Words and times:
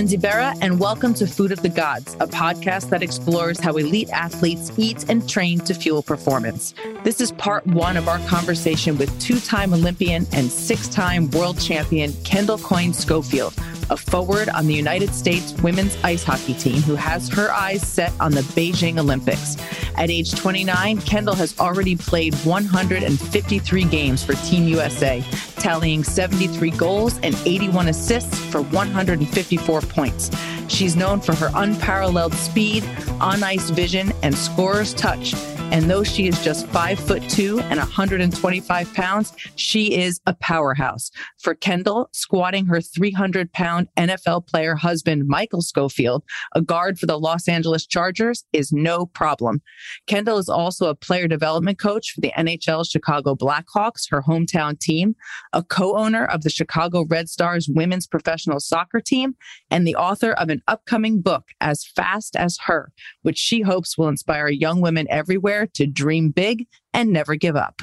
Lindsay 0.00 0.16
Berra, 0.16 0.56
and 0.62 0.80
welcome 0.80 1.12
to 1.12 1.26
Food 1.26 1.52
of 1.52 1.60
the 1.60 1.68
Gods, 1.68 2.14
a 2.20 2.26
podcast 2.26 2.88
that 2.88 3.02
explores 3.02 3.60
how 3.60 3.76
elite 3.76 4.08
athletes 4.08 4.72
eat 4.78 5.04
and 5.10 5.28
train 5.28 5.58
to 5.60 5.74
fuel 5.74 6.02
performance. 6.02 6.72
This 7.04 7.20
is 7.20 7.32
part 7.32 7.66
one 7.66 7.98
of 7.98 8.08
our 8.08 8.18
conversation 8.20 8.96
with 8.96 9.10
two 9.20 9.38
time 9.38 9.74
Olympian 9.74 10.26
and 10.32 10.50
six 10.50 10.88
time 10.88 11.30
world 11.32 11.60
champion 11.60 12.14
Kendall 12.24 12.56
Coyne 12.56 12.94
Schofield, 12.94 13.52
a 13.90 13.96
forward 13.96 14.48
on 14.48 14.66
the 14.66 14.74
United 14.74 15.14
States 15.14 15.52
women's 15.62 15.96
ice 16.02 16.22
hockey 16.22 16.54
team 16.54 16.80
who 16.82 16.94
has 16.94 17.28
her 17.28 17.52
eyes 17.52 17.86
set 17.86 18.12
on 18.20 18.32
the 18.32 18.40
Beijing 18.40 18.98
Olympics. 18.98 19.56
At 19.96 20.10
age 20.10 20.34
29, 20.34 21.00
Kendall 21.02 21.34
has 21.34 21.58
already 21.58 21.96
played 21.96 22.34
153 22.36 23.84
games 23.84 24.24
for 24.24 24.34
Team 24.34 24.64
USA, 24.68 25.22
tallying 25.56 26.04
73 26.04 26.70
goals 26.70 27.18
and 27.22 27.34
81 27.44 27.88
assists 27.88 28.38
for 28.46 28.62
154 28.62 29.80
points. 29.82 30.30
She's 30.68 30.96
known 30.96 31.20
for 31.20 31.34
her 31.34 31.50
unparalleled 31.54 32.34
speed, 32.34 32.88
on 33.20 33.42
ice 33.42 33.70
vision, 33.70 34.12
and 34.22 34.34
scorer's 34.34 34.94
touch 34.94 35.34
and 35.70 35.88
though 35.88 36.02
she 36.02 36.26
is 36.26 36.42
just 36.42 36.66
five 36.68 36.98
foot 36.98 37.22
two 37.28 37.60
and 37.60 37.78
125 37.78 38.94
pounds, 38.94 39.32
she 39.54 39.94
is 39.94 40.20
a 40.26 40.34
powerhouse. 40.34 41.10
For 41.38 41.54
Kendall, 41.54 42.08
squatting 42.12 42.66
her 42.66 42.80
300 42.80 43.52
pound 43.52 43.88
NFL 43.96 44.48
player 44.48 44.74
husband, 44.74 45.28
Michael 45.28 45.62
Schofield, 45.62 46.24
a 46.54 46.60
guard 46.60 46.98
for 46.98 47.06
the 47.06 47.18
Los 47.18 47.46
Angeles 47.46 47.86
Chargers, 47.86 48.44
is 48.52 48.72
no 48.72 49.06
problem. 49.06 49.62
Kendall 50.08 50.38
is 50.38 50.48
also 50.48 50.88
a 50.88 50.94
player 50.94 51.28
development 51.28 51.78
coach 51.78 52.12
for 52.12 52.20
the 52.20 52.32
NHL 52.36 52.88
Chicago 52.88 53.36
Blackhawks, 53.36 54.10
her 54.10 54.22
hometown 54.22 54.78
team, 54.78 55.14
a 55.52 55.62
co 55.62 55.96
owner 55.96 56.24
of 56.24 56.42
the 56.42 56.50
Chicago 56.50 57.04
Red 57.08 57.28
Stars 57.28 57.68
women's 57.72 58.06
professional 58.06 58.58
soccer 58.58 59.00
team, 59.00 59.36
and 59.70 59.86
the 59.86 59.96
author 59.96 60.32
of 60.32 60.48
an 60.48 60.62
upcoming 60.66 61.20
book, 61.20 61.44
As 61.60 61.84
Fast 61.84 62.34
as 62.34 62.58
Her, 62.66 62.92
which 63.22 63.38
she 63.38 63.60
hopes 63.60 63.96
will 63.96 64.08
inspire 64.08 64.48
young 64.48 64.80
women 64.80 65.06
everywhere 65.10 65.59
to 65.66 65.86
dream 65.86 66.30
big 66.30 66.66
and 66.92 67.12
never 67.12 67.34
give 67.34 67.56
up. 67.56 67.82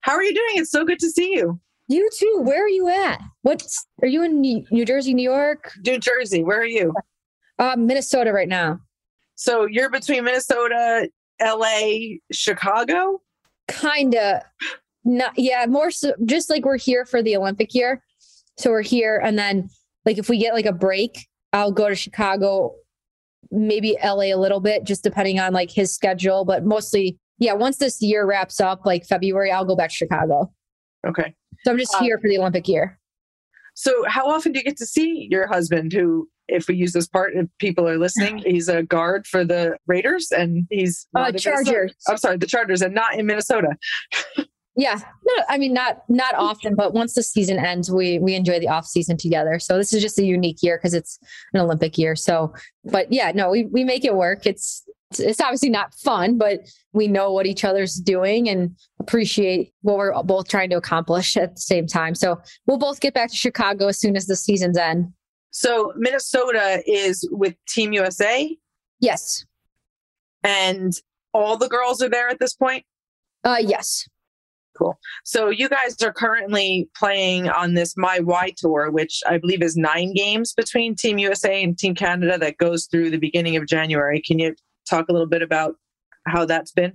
How 0.00 0.12
are 0.12 0.22
you 0.22 0.34
doing? 0.34 0.62
It's 0.62 0.70
so 0.70 0.84
good 0.84 0.98
to 1.00 1.10
see 1.10 1.34
you. 1.34 1.60
You 1.88 2.08
too. 2.14 2.42
Where 2.44 2.64
are 2.64 2.68
you 2.68 2.88
at? 2.88 3.20
What's 3.42 3.86
are 4.02 4.08
you 4.08 4.22
in 4.22 4.40
New 4.40 4.84
Jersey, 4.84 5.14
New 5.14 5.22
York? 5.22 5.72
New 5.84 5.98
Jersey. 5.98 6.44
Where 6.44 6.60
are 6.60 6.66
you? 6.66 6.94
Uh, 7.58 7.76
Minnesota 7.76 8.32
right 8.32 8.48
now. 8.48 8.78
So 9.34 9.66
you're 9.66 9.90
between 9.90 10.24
Minnesota, 10.24 11.08
LA, 11.40 12.16
Chicago? 12.30 13.22
Kinda. 13.68 14.44
Not 15.04 15.32
yeah, 15.38 15.64
more 15.66 15.90
so 15.90 16.12
just 16.24 16.50
like 16.50 16.64
we're 16.64 16.76
here 16.76 17.06
for 17.06 17.22
the 17.22 17.36
Olympic 17.36 17.74
year. 17.74 18.02
So 18.58 18.70
we're 18.70 18.82
here 18.82 19.20
and 19.24 19.38
then 19.38 19.70
like 20.04 20.18
if 20.18 20.28
we 20.28 20.38
get 20.38 20.54
like 20.54 20.66
a 20.66 20.72
break, 20.72 21.26
I'll 21.52 21.72
go 21.72 21.88
to 21.88 21.94
Chicago 21.94 22.74
maybe 23.50 23.96
LA 24.02 24.34
a 24.34 24.36
little 24.36 24.60
bit, 24.60 24.84
just 24.84 25.02
depending 25.02 25.38
on 25.38 25.52
like 25.52 25.70
his 25.70 25.94
schedule. 25.94 26.44
But 26.44 26.64
mostly, 26.64 27.18
yeah, 27.38 27.52
once 27.52 27.78
this 27.78 28.02
year 28.02 28.26
wraps 28.26 28.60
up, 28.60 28.84
like 28.84 29.06
February, 29.06 29.50
I'll 29.50 29.64
go 29.64 29.76
back 29.76 29.90
to 29.90 29.96
Chicago. 29.96 30.52
Okay. 31.06 31.34
So 31.64 31.72
I'm 31.72 31.78
just 31.78 31.94
uh, 31.94 32.00
here 32.00 32.18
for 32.18 32.28
the 32.28 32.38
Olympic 32.38 32.68
year. 32.68 32.98
So 33.74 34.04
how 34.08 34.28
often 34.28 34.52
do 34.52 34.58
you 34.58 34.64
get 34.64 34.76
to 34.78 34.86
see 34.86 35.28
your 35.30 35.46
husband 35.46 35.92
who 35.92 36.28
if 36.48 36.66
we 36.66 36.74
use 36.74 36.92
this 36.92 37.06
part 37.06 37.32
if 37.34 37.46
people 37.58 37.86
are 37.86 37.98
listening 37.98 38.38
he's 38.46 38.68
a 38.68 38.82
guard 38.82 39.26
for 39.26 39.44
the 39.44 39.76
raiders 39.86 40.32
and 40.32 40.66
he's 40.70 41.06
uh, 41.14 41.30
chargers 41.32 41.94
i'm 42.08 42.16
sorry 42.16 42.38
the 42.38 42.46
chargers 42.46 42.82
and 42.82 42.94
not 42.94 43.18
in 43.18 43.26
minnesota 43.26 43.76
Yeah, 44.78 45.00
no, 45.26 45.34
I 45.48 45.58
mean 45.58 45.72
not 45.72 46.04
not 46.08 46.36
often, 46.36 46.76
but 46.76 46.94
once 46.94 47.14
the 47.14 47.22
season 47.24 47.58
ends, 47.58 47.90
we 47.90 48.20
we 48.20 48.36
enjoy 48.36 48.60
the 48.60 48.68
off 48.68 48.86
season 48.86 49.16
together. 49.16 49.58
So 49.58 49.76
this 49.76 49.92
is 49.92 50.00
just 50.00 50.20
a 50.20 50.24
unique 50.24 50.62
year 50.62 50.78
because 50.78 50.94
it's 50.94 51.18
an 51.52 51.60
Olympic 51.60 51.98
year. 51.98 52.14
So, 52.14 52.54
but 52.84 53.12
yeah, 53.12 53.32
no, 53.34 53.50
we 53.50 53.64
we 53.64 53.82
make 53.82 54.04
it 54.04 54.14
work. 54.14 54.46
It's 54.46 54.88
it's 55.18 55.40
obviously 55.40 55.70
not 55.70 55.94
fun, 55.94 56.38
but 56.38 56.60
we 56.92 57.08
know 57.08 57.32
what 57.32 57.44
each 57.44 57.64
other's 57.64 57.96
doing 57.96 58.48
and 58.48 58.76
appreciate 59.00 59.72
what 59.82 59.96
we're 59.96 60.22
both 60.22 60.46
trying 60.46 60.70
to 60.70 60.76
accomplish 60.76 61.36
at 61.36 61.56
the 61.56 61.60
same 61.60 61.88
time. 61.88 62.14
So 62.14 62.40
we'll 62.66 62.78
both 62.78 63.00
get 63.00 63.14
back 63.14 63.30
to 63.30 63.36
Chicago 63.36 63.88
as 63.88 63.98
soon 63.98 64.14
as 64.14 64.26
the 64.26 64.36
season's 64.36 64.78
end. 64.78 65.12
So 65.50 65.92
Minnesota 65.96 66.84
is 66.86 67.28
with 67.32 67.56
Team 67.68 67.92
USA. 67.94 68.56
Yes, 69.00 69.44
and 70.44 70.92
all 71.34 71.56
the 71.56 71.68
girls 71.68 72.00
are 72.00 72.08
there 72.08 72.28
at 72.28 72.38
this 72.38 72.54
point. 72.54 72.84
Uh, 73.42 73.56
yes. 73.60 74.06
Cool. 74.78 74.98
So 75.24 75.50
you 75.50 75.68
guys 75.68 76.00
are 76.02 76.12
currently 76.12 76.88
playing 76.96 77.48
on 77.48 77.74
this 77.74 77.96
My 77.96 78.20
Y 78.20 78.52
tour, 78.56 78.90
which 78.92 79.20
I 79.26 79.38
believe 79.38 79.60
is 79.60 79.76
nine 79.76 80.14
games 80.14 80.52
between 80.52 80.94
Team 80.94 81.18
USA 81.18 81.62
and 81.62 81.76
Team 81.76 81.96
Canada 81.96 82.38
that 82.38 82.58
goes 82.58 82.86
through 82.86 83.10
the 83.10 83.18
beginning 83.18 83.56
of 83.56 83.66
January. 83.66 84.22
Can 84.24 84.38
you 84.38 84.54
talk 84.88 85.08
a 85.08 85.12
little 85.12 85.26
bit 85.26 85.42
about 85.42 85.74
how 86.28 86.44
that's 86.44 86.70
been? 86.70 86.92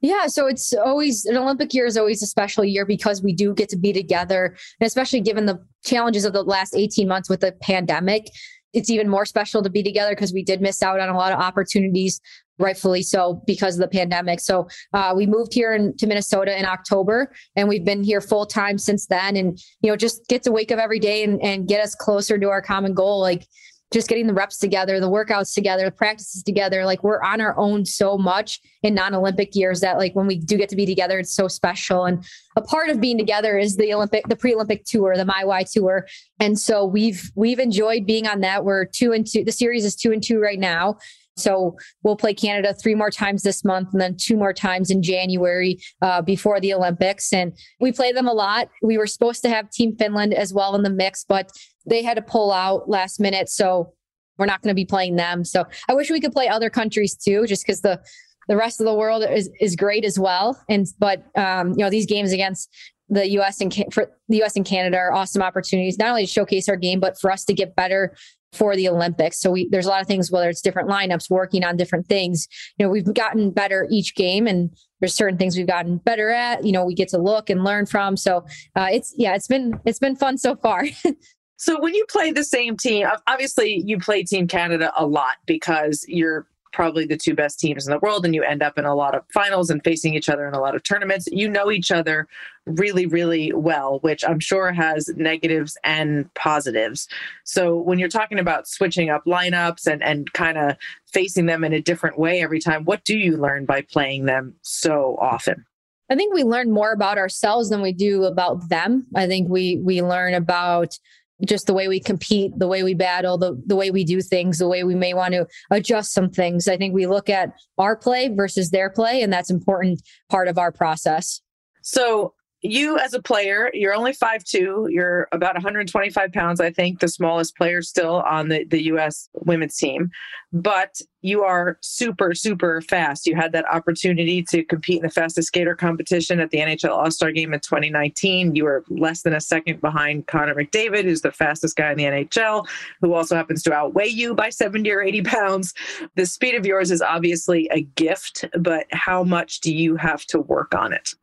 Yeah, 0.00 0.26
so 0.26 0.46
it's 0.46 0.74
always 0.74 1.24
an 1.24 1.36
Olympic 1.36 1.72
year 1.72 1.86
is 1.86 1.96
always 1.96 2.22
a 2.22 2.26
special 2.26 2.64
year 2.64 2.84
because 2.84 3.22
we 3.22 3.32
do 3.32 3.54
get 3.54 3.68
to 3.70 3.78
be 3.78 3.92
together, 3.92 4.56
and 4.80 4.86
especially 4.86 5.20
given 5.20 5.46
the 5.46 5.64
challenges 5.84 6.24
of 6.24 6.32
the 6.32 6.42
last 6.42 6.74
18 6.74 7.08
months 7.08 7.30
with 7.30 7.40
the 7.40 7.52
pandemic, 7.62 8.26
it's 8.74 8.90
even 8.90 9.08
more 9.08 9.24
special 9.24 9.62
to 9.62 9.70
be 9.70 9.82
together 9.82 10.10
because 10.10 10.32
we 10.32 10.42
did 10.42 10.60
miss 10.60 10.82
out 10.82 11.00
on 11.00 11.08
a 11.08 11.16
lot 11.16 11.32
of 11.32 11.38
opportunities 11.38 12.20
rightfully 12.58 13.02
so 13.02 13.42
because 13.46 13.74
of 13.74 13.80
the 13.80 13.88
pandemic. 13.88 14.40
So 14.40 14.68
uh, 14.92 15.12
we 15.16 15.26
moved 15.26 15.54
here 15.54 15.74
in, 15.74 15.96
to 15.96 16.06
Minnesota 16.06 16.58
in 16.58 16.64
October, 16.64 17.32
and 17.56 17.68
we've 17.68 17.84
been 17.84 18.04
here 18.04 18.20
full 18.20 18.46
time 18.46 18.78
since 18.78 19.06
then. 19.06 19.36
And 19.36 19.58
you 19.80 19.90
know, 19.90 19.96
just 19.96 20.26
get 20.28 20.42
to 20.44 20.52
wake 20.52 20.70
up 20.72 20.78
every 20.78 20.98
day 21.00 21.24
and, 21.24 21.40
and 21.42 21.68
get 21.68 21.82
us 21.82 21.94
closer 21.94 22.38
to 22.38 22.48
our 22.48 22.62
common 22.62 22.94
goal. 22.94 23.20
Like 23.20 23.46
just 23.92 24.08
getting 24.08 24.26
the 24.26 24.34
reps 24.34 24.58
together, 24.58 24.98
the 24.98 25.08
workouts 25.08 25.54
together, 25.54 25.84
the 25.84 25.90
practices 25.92 26.42
together. 26.42 26.84
Like 26.84 27.04
we're 27.04 27.22
on 27.22 27.40
our 27.40 27.56
own 27.56 27.84
so 27.84 28.18
much 28.18 28.60
in 28.82 28.92
non-Olympic 28.92 29.54
years 29.54 29.80
that 29.80 29.98
like 29.98 30.14
when 30.16 30.26
we 30.26 30.36
do 30.36 30.56
get 30.56 30.68
to 30.70 30.76
be 30.76 30.84
together, 30.84 31.20
it's 31.20 31.34
so 31.34 31.46
special. 31.46 32.04
And 32.04 32.24
a 32.56 32.60
part 32.60 32.90
of 32.90 33.00
being 33.00 33.16
together 33.16 33.56
is 33.56 33.76
the 33.76 33.94
Olympic, 33.94 34.26
the 34.28 34.36
pre-Olympic 34.36 34.84
tour, 34.84 35.16
the 35.16 35.24
My 35.24 35.64
tour. 35.72 36.06
And 36.40 36.58
so 36.58 36.84
we've 36.84 37.30
we've 37.36 37.60
enjoyed 37.60 38.04
being 38.04 38.26
on 38.26 38.40
that. 38.40 38.64
We're 38.64 38.84
two 38.84 39.12
and 39.12 39.24
two. 39.24 39.44
The 39.44 39.52
series 39.52 39.84
is 39.84 39.94
two 39.94 40.12
and 40.12 40.22
two 40.22 40.40
right 40.40 40.58
now. 40.58 40.98
So 41.36 41.76
we'll 42.02 42.16
play 42.16 42.34
Canada 42.34 42.74
three 42.74 42.94
more 42.94 43.10
times 43.10 43.42
this 43.42 43.64
month 43.64 43.88
and 43.92 44.00
then 44.00 44.16
two 44.16 44.36
more 44.36 44.52
times 44.52 44.90
in 44.90 45.02
January 45.02 45.78
uh, 46.02 46.22
before 46.22 46.60
the 46.60 46.72
Olympics. 46.72 47.32
And 47.32 47.52
we 47.80 47.92
play 47.92 48.12
them 48.12 48.28
a 48.28 48.32
lot. 48.32 48.68
We 48.82 48.98
were 48.98 49.06
supposed 49.06 49.42
to 49.42 49.48
have 49.48 49.70
Team 49.70 49.96
Finland 49.96 50.34
as 50.34 50.52
well 50.52 50.74
in 50.74 50.82
the 50.82 50.90
mix, 50.90 51.24
but 51.24 51.50
they 51.86 52.02
had 52.02 52.14
to 52.14 52.22
pull 52.22 52.52
out 52.52 52.88
last 52.88 53.20
minute. 53.20 53.48
So 53.48 53.92
we're 54.38 54.46
not 54.46 54.62
going 54.62 54.70
to 54.70 54.74
be 54.74 54.84
playing 54.84 55.16
them. 55.16 55.44
So 55.44 55.64
I 55.88 55.94
wish 55.94 56.10
we 56.10 56.20
could 56.20 56.32
play 56.32 56.48
other 56.48 56.70
countries 56.70 57.16
too, 57.16 57.46
just 57.46 57.64
because 57.66 57.80
the 57.80 58.00
the 58.46 58.56
rest 58.56 58.78
of 58.78 58.84
the 58.84 58.94
world 58.94 59.24
is 59.28 59.48
is 59.60 59.74
great 59.76 60.04
as 60.04 60.18
well. 60.18 60.60
And 60.68 60.86
but 60.98 61.24
um, 61.36 61.70
you 61.70 61.78
know 61.78 61.90
these 61.90 62.06
games 62.06 62.32
against 62.32 62.68
the 63.08 63.28
U.S. 63.30 63.60
and 63.60 63.72
for 63.92 64.10
the 64.28 64.38
U.S. 64.38 64.56
and 64.56 64.64
Canada 64.64 64.96
are 64.96 65.12
awesome 65.12 65.42
opportunities, 65.42 65.98
not 65.98 66.08
only 66.08 66.26
to 66.26 66.32
showcase 66.32 66.68
our 66.68 66.76
game, 66.76 67.00
but 67.00 67.18
for 67.20 67.30
us 67.30 67.44
to 67.44 67.54
get 67.54 67.76
better 67.76 68.16
for 68.54 68.76
the 68.76 68.88
Olympics. 68.88 69.40
So 69.40 69.50
we 69.50 69.68
there's 69.68 69.86
a 69.86 69.88
lot 69.88 70.00
of 70.00 70.06
things, 70.06 70.30
whether 70.30 70.48
it's 70.48 70.60
different 70.60 70.88
lineups, 70.88 71.30
working 71.30 71.64
on 71.64 71.76
different 71.76 72.06
things. 72.06 72.48
You 72.78 72.86
know, 72.86 72.90
we've 72.90 73.12
gotten 73.12 73.50
better 73.50 73.86
each 73.90 74.14
game, 74.14 74.46
and 74.46 74.70
there's 75.00 75.14
certain 75.14 75.38
things 75.38 75.56
we've 75.56 75.66
gotten 75.66 75.98
better 75.98 76.30
at. 76.30 76.64
You 76.64 76.72
know, 76.72 76.84
we 76.84 76.94
get 76.94 77.08
to 77.08 77.18
look 77.18 77.50
and 77.50 77.64
learn 77.64 77.86
from. 77.86 78.16
So 78.16 78.44
uh, 78.76 78.88
it's 78.90 79.14
yeah, 79.16 79.34
it's 79.34 79.48
been 79.48 79.78
it's 79.84 79.98
been 79.98 80.16
fun 80.16 80.38
so 80.38 80.56
far. 80.56 80.84
so 81.56 81.80
when 81.80 81.94
you 81.94 82.04
play 82.08 82.32
the 82.32 82.44
same 82.44 82.76
team, 82.76 83.06
obviously 83.26 83.82
you 83.84 83.98
play 83.98 84.22
Team 84.22 84.46
Canada 84.46 84.92
a 84.96 85.06
lot 85.06 85.36
because 85.46 86.04
you're 86.08 86.46
probably 86.74 87.06
the 87.06 87.16
two 87.16 87.34
best 87.34 87.58
teams 87.58 87.86
in 87.86 87.92
the 87.92 87.98
world 88.00 88.24
and 88.24 88.34
you 88.34 88.42
end 88.42 88.62
up 88.62 88.76
in 88.76 88.84
a 88.84 88.94
lot 88.94 89.14
of 89.14 89.22
finals 89.32 89.70
and 89.70 89.82
facing 89.84 90.14
each 90.14 90.28
other 90.28 90.46
in 90.46 90.54
a 90.54 90.60
lot 90.60 90.74
of 90.74 90.82
tournaments. 90.82 91.28
You 91.30 91.48
know 91.48 91.70
each 91.70 91.90
other 91.90 92.26
really, 92.66 93.06
really 93.06 93.52
well, 93.52 94.00
which 94.00 94.24
I'm 94.26 94.40
sure 94.40 94.72
has 94.72 95.08
negatives 95.16 95.78
and 95.84 96.32
positives. 96.34 97.08
So 97.44 97.78
when 97.78 97.98
you're 97.98 98.08
talking 98.08 98.38
about 98.38 98.66
switching 98.66 99.08
up 99.08 99.24
lineups 99.24 99.86
and, 99.86 100.02
and 100.02 100.32
kind 100.32 100.58
of 100.58 100.76
facing 101.06 101.46
them 101.46 101.62
in 101.62 101.72
a 101.72 101.80
different 101.80 102.18
way 102.18 102.42
every 102.42 102.60
time, 102.60 102.84
what 102.84 103.04
do 103.04 103.16
you 103.16 103.36
learn 103.36 103.64
by 103.64 103.82
playing 103.82 104.24
them 104.24 104.54
so 104.62 105.16
often? 105.20 105.64
I 106.10 106.16
think 106.16 106.34
we 106.34 106.44
learn 106.44 106.70
more 106.70 106.92
about 106.92 107.18
ourselves 107.18 107.70
than 107.70 107.80
we 107.80 107.92
do 107.92 108.24
about 108.24 108.68
them. 108.68 109.06
I 109.14 109.26
think 109.26 109.48
we 109.48 109.78
we 109.78 110.02
learn 110.02 110.34
about 110.34 110.98
just 111.44 111.66
the 111.66 111.74
way 111.74 111.88
we 111.88 112.00
compete, 112.00 112.52
the 112.58 112.68
way 112.68 112.82
we 112.82 112.94
battle, 112.94 113.36
the, 113.36 113.60
the 113.66 113.76
way 113.76 113.90
we 113.90 114.04
do 114.04 114.20
things, 114.20 114.58
the 114.58 114.68
way 114.68 114.84
we 114.84 114.94
may 114.94 115.14
want 115.14 115.34
to 115.34 115.46
adjust 115.70 116.12
some 116.12 116.30
things. 116.30 116.68
I 116.68 116.76
think 116.76 116.94
we 116.94 117.06
look 117.06 117.28
at 117.28 117.52
our 117.78 117.96
play 117.96 118.28
versus 118.28 118.70
their 118.70 118.90
play, 118.90 119.22
and 119.22 119.32
that's 119.32 119.50
important 119.50 120.02
part 120.30 120.48
of 120.48 120.58
our 120.58 120.70
process. 120.70 121.40
So 121.82 122.34
you 122.64 122.98
as 122.98 123.12
a 123.12 123.20
player, 123.20 123.70
you're 123.74 123.92
only 123.92 124.12
5'2, 124.12 124.90
you're 124.90 125.28
about 125.32 125.54
125 125.54 126.32
pounds, 126.32 126.60
I 126.60 126.70
think, 126.70 126.98
the 126.98 127.08
smallest 127.08 127.56
player 127.58 127.82
still 127.82 128.22
on 128.22 128.48
the, 128.48 128.64
the 128.64 128.84
US 128.84 129.28
women's 129.34 129.76
team. 129.76 130.10
But 130.50 130.98
you 131.20 131.42
are 131.42 131.76
super, 131.82 132.34
super 132.34 132.80
fast. 132.80 133.26
You 133.26 133.36
had 133.36 133.52
that 133.52 133.68
opportunity 133.70 134.42
to 134.44 134.64
compete 134.64 134.96
in 134.96 135.02
the 135.02 135.10
fastest 135.10 135.48
skater 135.48 135.74
competition 135.74 136.40
at 136.40 136.50
the 136.50 136.58
NHL 136.58 136.90
All 136.90 137.10
Star 137.10 137.32
game 137.32 137.52
in 137.52 137.60
2019. 137.60 138.54
You 138.54 138.64
were 138.64 138.82
less 138.88 139.22
than 139.22 139.34
a 139.34 139.40
second 139.42 139.82
behind 139.82 140.26
Connor 140.26 140.54
McDavid, 140.54 141.04
who's 141.04 141.20
the 141.20 141.32
fastest 141.32 141.76
guy 141.76 141.92
in 141.92 141.98
the 141.98 142.04
NHL, 142.04 142.66
who 143.02 143.12
also 143.12 143.36
happens 143.36 143.62
to 143.64 143.74
outweigh 143.74 144.08
you 144.08 144.34
by 144.34 144.48
70 144.48 144.90
or 144.90 145.02
80 145.02 145.22
pounds. 145.22 145.74
The 146.14 146.24
speed 146.24 146.54
of 146.54 146.64
yours 146.64 146.90
is 146.90 147.02
obviously 147.02 147.68
a 147.72 147.82
gift, 147.82 148.46
but 148.58 148.86
how 148.90 149.22
much 149.22 149.60
do 149.60 149.74
you 149.74 149.96
have 149.96 150.24
to 150.26 150.40
work 150.40 150.74
on 150.74 150.94
it? 150.94 151.14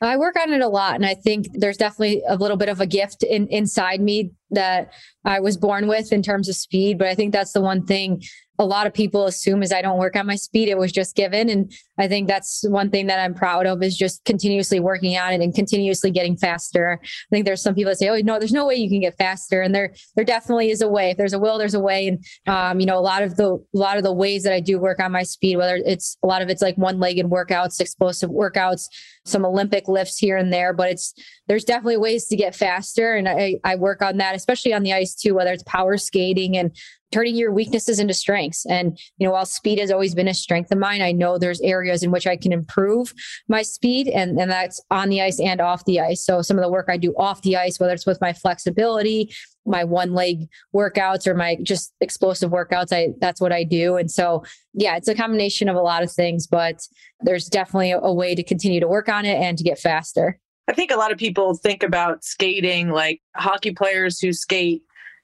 I 0.00 0.16
work 0.16 0.36
on 0.36 0.52
it 0.52 0.60
a 0.60 0.68
lot. 0.68 0.94
And 0.94 1.04
I 1.04 1.14
think 1.14 1.46
there's 1.54 1.76
definitely 1.76 2.22
a 2.28 2.36
little 2.36 2.56
bit 2.56 2.68
of 2.68 2.80
a 2.80 2.86
gift 2.86 3.22
in, 3.22 3.48
inside 3.48 4.00
me 4.00 4.30
that 4.50 4.92
I 5.24 5.40
was 5.40 5.56
born 5.56 5.88
with 5.88 6.12
in 6.12 6.22
terms 6.22 6.48
of 6.48 6.54
speed. 6.54 6.98
But 6.98 7.08
I 7.08 7.14
think 7.14 7.32
that's 7.32 7.52
the 7.52 7.60
one 7.60 7.84
thing 7.84 8.22
a 8.58 8.66
lot 8.66 8.86
of 8.86 8.92
people 8.92 9.26
assume 9.26 9.62
is 9.62 9.72
I 9.72 9.82
don't 9.82 9.98
work 9.98 10.16
on 10.16 10.26
my 10.26 10.34
speed. 10.34 10.68
It 10.68 10.76
was 10.76 10.90
just 10.90 11.14
given. 11.14 11.48
And 11.48 11.72
I 11.96 12.08
think 12.08 12.26
that's 12.26 12.64
one 12.68 12.90
thing 12.90 13.06
that 13.06 13.20
I'm 13.20 13.34
proud 13.34 13.66
of 13.66 13.82
is 13.82 13.96
just 13.96 14.24
continuously 14.24 14.80
working 14.80 15.16
on 15.16 15.32
it 15.32 15.40
and 15.40 15.54
continuously 15.54 16.10
getting 16.10 16.36
faster. 16.36 17.00
I 17.02 17.06
think 17.30 17.46
there's 17.46 17.62
some 17.62 17.74
people 17.74 17.90
that 17.90 17.98
say, 17.98 18.08
Oh, 18.08 18.16
no, 18.16 18.38
there's 18.38 18.52
no 18.52 18.66
way 18.66 18.74
you 18.74 18.88
can 18.88 19.00
get 19.00 19.16
faster. 19.16 19.62
And 19.62 19.72
there, 19.74 19.94
there 20.16 20.24
definitely 20.24 20.70
is 20.70 20.82
a 20.82 20.88
way. 20.88 21.10
If 21.10 21.16
there's 21.16 21.32
a 21.32 21.38
will, 21.38 21.56
there's 21.58 21.74
a 21.74 21.80
way. 21.80 22.08
And, 22.08 22.24
um, 22.48 22.80
you 22.80 22.86
know, 22.86 22.98
a 22.98 23.00
lot 23.00 23.22
of 23.22 23.36
the, 23.36 23.54
a 23.54 23.78
lot 23.78 23.96
of 23.96 24.02
the 24.02 24.12
ways 24.12 24.42
that 24.42 24.52
I 24.52 24.60
do 24.60 24.78
work 24.78 24.98
on 25.00 25.12
my 25.12 25.22
speed, 25.22 25.56
whether 25.56 25.76
it's 25.76 26.16
a 26.24 26.26
lot 26.26 26.42
of 26.42 26.48
it's 26.48 26.62
like 26.62 26.76
one 26.76 26.98
legged 26.98 27.26
workouts, 27.26 27.80
explosive 27.80 28.30
workouts, 28.30 28.88
some 29.24 29.44
Olympic 29.44 29.86
lifts 29.88 30.18
here 30.18 30.36
and 30.36 30.52
there, 30.52 30.72
but 30.72 30.90
it's, 30.90 31.14
there's 31.46 31.64
definitely 31.64 31.96
ways 31.96 32.26
to 32.26 32.36
get 32.36 32.54
faster. 32.54 33.14
And 33.14 33.28
I, 33.28 33.56
I 33.62 33.76
work 33.76 34.02
on 34.02 34.16
that, 34.16 34.34
especially 34.34 34.72
on 34.74 34.82
the 34.82 34.92
ice 34.92 35.14
too, 35.14 35.34
whether 35.34 35.52
it's 35.52 35.62
power 35.64 35.96
skating 35.96 36.56
and 36.56 36.74
turning 37.10 37.36
your 37.36 37.52
weaknesses 37.52 37.98
into 37.98 38.14
strengths. 38.14 38.66
And, 38.66 38.98
you 39.18 39.26
know, 39.26 39.32
while 39.32 39.46
speed 39.46 39.78
has 39.78 39.90
always 39.90 40.14
been 40.14 40.28
a 40.28 40.34
strength 40.34 40.70
of 40.70 40.78
mine, 40.78 41.02
I 41.02 41.12
know 41.12 41.38
there's 41.38 41.60
areas 41.62 42.02
in 42.02 42.10
which 42.10 42.26
I 42.26 42.36
can 42.36 42.52
improve 42.52 43.14
my 43.48 43.62
speed 43.62 44.08
and, 44.08 44.38
and 44.38 44.50
that's 44.50 44.80
on 44.90 45.08
the 45.08 45.22
ice 45.22 45.40
and 45.40 45.60
off 45.60 45.84
the 45.84 46.00
ice. 46.00 46.24
So 46.24 46.42
some 46.42 46.58
of 46.58 46.62
the 46.62 46.70
work 46.70 46.86
I 46.88 46.96
do 46.96 47.14
off 47.16 47.42
the 47.42 47.56
ice, 47.56 47.80
whether 47.80 47.92
it's 47.94 48.06
with 48.06 48.20
my 48.20 48.32
flexibility, 48.32 49.32
my 49.64 49.84
one 49.84 50.14
leg 50.14 50.48
workouts 50.74 51.26
or 51.26 51.34
my 51.34 51.56
just 51.62 51.92
explosive 52.00 52.50
workouts, 52.50 52.92
I 52.92 53.08
that's 53.20 53.40
what 53.40 53.52
I 53.52 53.64
do. 53.64 53.96
And 53.96 54.10
so 54.10 54.44
yeah, 54.74 54.96
it's 54.96 55.08
a 55.08 55.14
combination 55.14 55.68
of 55.68 55.76
a 55.76 55.82
lot 55.82 56.02
of 56.02 56.10
things, 56.10 56.46
but 56.46 56.80
there's 57.20 57.46
definitely 57.46 57.92
a, 57.92 58.00
a 58.00 58.12
way 58.12 58.34
to 58.34 58.42
continue 58.42 58.80
to 58.80 58.88
work 58.88 59.08
on 59.08 59.24
it 59.24 59.36
and 59.36 59.56
to 59.58 59.64
get 59.64 59.78
faster. 59.78 60.38
I 60.68 60.74
think 60.74 60.90
a 60.90 60.96
lot 60.96 61.12
of 61.12 61.18
people 61.18 61.54
think 61.54 61.82
about 61.82 62.22
skating 62.22 62.90
like 62.90 63.22
hockey 63.34 63.72
players 63.72 64.20
who 64.20 64.34
skate 64.34 64.82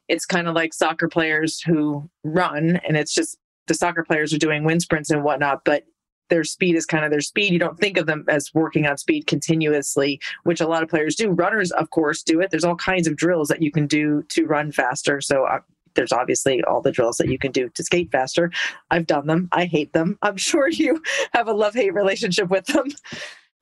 it's 0.09 0.27
kind 0.27 0.49
of 0.49 0.55
like 0.55 0.75
soccer 0.75 1.09
players 1.09 1.61
who 1.61 2.09
run 2.25 2.81
and 2.87 2.97
it's 2.97 3.15
just 3.15 3.39
the 3.67 3.75
soccer 3.75 4.05
players 4.05 4.33
are 4.33 4.39
doing 4.39 4.65
wind 4.65 4.83
sprints 4.83 5.11
and 5.11 5.25
whatnot 5.25 5.61
but 5.65 5.85
their 6.31 6.45
speed 6.45 6.75
is 6.75 6.87
kind 6.87 7.05
of 7.05 7.11
their 7.11 7.21
speed. 7.21 7.53
You 7.53 7.59
don't 7.59 7.79
think 7.79 7.99
of 7.99 8.07
them 8.07 8.25
as 8.29 8.51
working 8.55 8.87
on 8.87 8.97
speed 8.97 9.27
continuously 9.27 10.21
which 10.45 10.61
a 10.61 10.67
lot 10.67 10.83
of 10.83 10.89
players 10.89 11.17
do. 11.17 11.31
Runners 11.31 11.71
of 11.73 11.91
course 11.91 12.23
do 12.23 12.41
it. 12.41 12.51
There's 12.51 12.65
all 12.65 12.77
kinds 12.77 13.07
of 13.07 13.17
drills 13.17 13.49
that 13.49 13.63
you 13.63 13.71
can 13.71 13.87
do 13.87 14.23
to 14.31 14.47
run 14.47 14.73
faster 14.73 15.21
so 15.21 15.45
uh, 15.45 15.61
there's 15.95 16.13
obviously 16.13 16.63
all 16.65 16.81
the 16.81 16.91
drills 16.91 17.19
that 17.19 17.29
you 17.29 17.39
can 17.39 17.53
do 17.53 17.69
to 17.71 17.85
skate 17.85 18.11
faster. 18.11 18.51
I've 18.91 19.07
done 19.07 19.27
them. 19.27 19.49
I 19.53 19.67
hate 19.67 19.93
them. 19.93 20.19
I'm 20.23 20.37
sure 20.37 20.69
you 20.69 21.03
have 21.33 21.49
a 21.49 21.53
love 21.53 21.75
hate 21.75 21.95
relationship 21.95 22.51
with 22.51 22.67
them. 22.67 22.89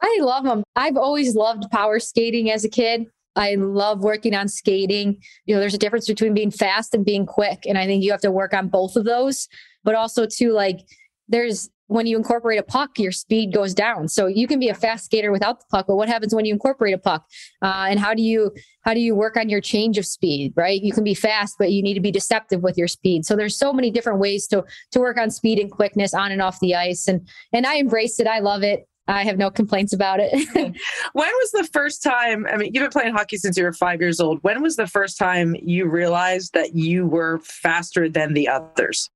I 0.00 0.18
love 0.20 0.44
them. 0.44 0.64
I've 0.74 0.96
always 0.96 1.36
loved 1.36 1.70
power 1.70 2.00
skating 2.00 2.50
as 2.50 2.64
a 2.64 2.68
kid. 2.68 3.06
I 3.36 3.54
love 3.54 4.00
working 4.00 4.34
on 4.34 4.48
skating. 4.48 5.20
You 5.46 5.54
know, 5.54 5.60
there's 5.60 5.74
a 5.74 5.78
difference 5.78 6.06
between 6.06 6.34
being 6.34 6.50
fast 6.50 6.94
and 6.94 7.04
being 7.04 7.26
quick. 7.26 7.64
And 7.66 7.78
I 7.78 7.86
think 7.86 8.04
you 8.04 8.10
have 8.10 8.20
to 8.22 8.30
work 8.30 8.52
on 8.54 8.68
both 8.68 8.96
of 8.96 9.04
those. 9.04 9.48
But 9.84 9.94
also, 9.94 10.26
too, 10.26 10.52
like 10.52 10.80
there's 11.28 11.70
when 11.92 12.06
you 12.06 12.16
incorporate 12.16 12.58
a 12.58 12.62
puck, 12.62 12.98
your 12.98 13.12
speed 13.12 13.52
goes 13.52 13.74
down. 13.74 14.08
So 14.08 14.26
you 14.26 14.46
can 14.46 14.58
be 14.58 14.68
a 14.68 14.74
fast 14.74 15.04
skater 15.04 15.30
without 15.30 15.60
the 15.60 15.66
puck, 15.70 15.86
but 15.86 15.96
what 15.96 16.08
happens 16.08 16.34
when 16.34 16.46
you 16.46 16.52
incorporate 16.52 16.94
a 16.94 16.98
puck? 16.98 17.26
Uh, 17.60 17.86
and 17.88 18.00
how 18.00 18.14
do 18.14 18.22
you 18.22 18.50
how 18.82 18.94
do 18.94 19.00
you 19.00 19.14
work 19.14 19.36
on 19.36 19.48
your 19.48 19.60
change 19.60 19.98
of 19.98 20.06
speed? 20.06 20.54
Right, 20.56 20.80
you 20.80 20.92
can 20.92 21.04
be 21.04 21.14
fast, 21.14 21.56
but 21.58 21.70
you 21.70 21.82
need 21.82 21.94
to 21.94 22.00
be 22.00 22.10
deceptive 22.10 22.62
with 22.62 22.78
your 22.78 22.88
speed. 22.88 23.26
So 23.26 23.36
there's 23.36 23.56
so 23.56 23.72
many 23.72 23.90
different 23.90 24.20
ways 24.20 24.46
to 24.48 24.64
to 24.92 25.00
work 25.00 25.18
on 25.18 25.30
speed 25.30 25.58
and 25.58 25.70
quickness 25.70 26.14
on 26.14 26.32
and 26.32 26.40
off 26.40 26.60
the 26.60 26.74
ice. 26.74 27.08
And 27.08 27.28
and 27.52 27.66
I 27.66 27.74
embrace 27.74 28.18
it. 28.18 28.26
I 28.26 28.38
love 28.38 28.62
it. 28.62 28.88
I 29.08 29.24
have 29.24 29.36
no 29.36 29.50
complaints 29.50 29.92
about 29.92 30.20
it. 30.20 30.32
Hmm. 30.52 30.72
when 31.12 31.28
was 31.28 31.50
the 31.52 31.68
first 31.72 32.02
time? 32.02 32.46
I 32.46 32.56
mean, 32.56 32.72
you've 32.74 32.82
been 32.82 32.90
playing 32.90 33.14
hockey 33.14 33.36
since 33.36 33.56
you 33.56 33.64
were 33.64 33.72
five 33.72 34.00
years 34.00 34.20
old. 34.20 34.38
When 34.42 34.60
was 34.60 34.76
the 34.76 34.86
first 34.86 35.18
time 35.18 35.56
you 35.62 35.88
realized 35.88 36.52
that 36.52 36.74
you 36.74 37.06
were 37.06 37.40
faster 37.40 38.08
than 38.08 38.34
the 38.34 38.48
others? 38.48 39.08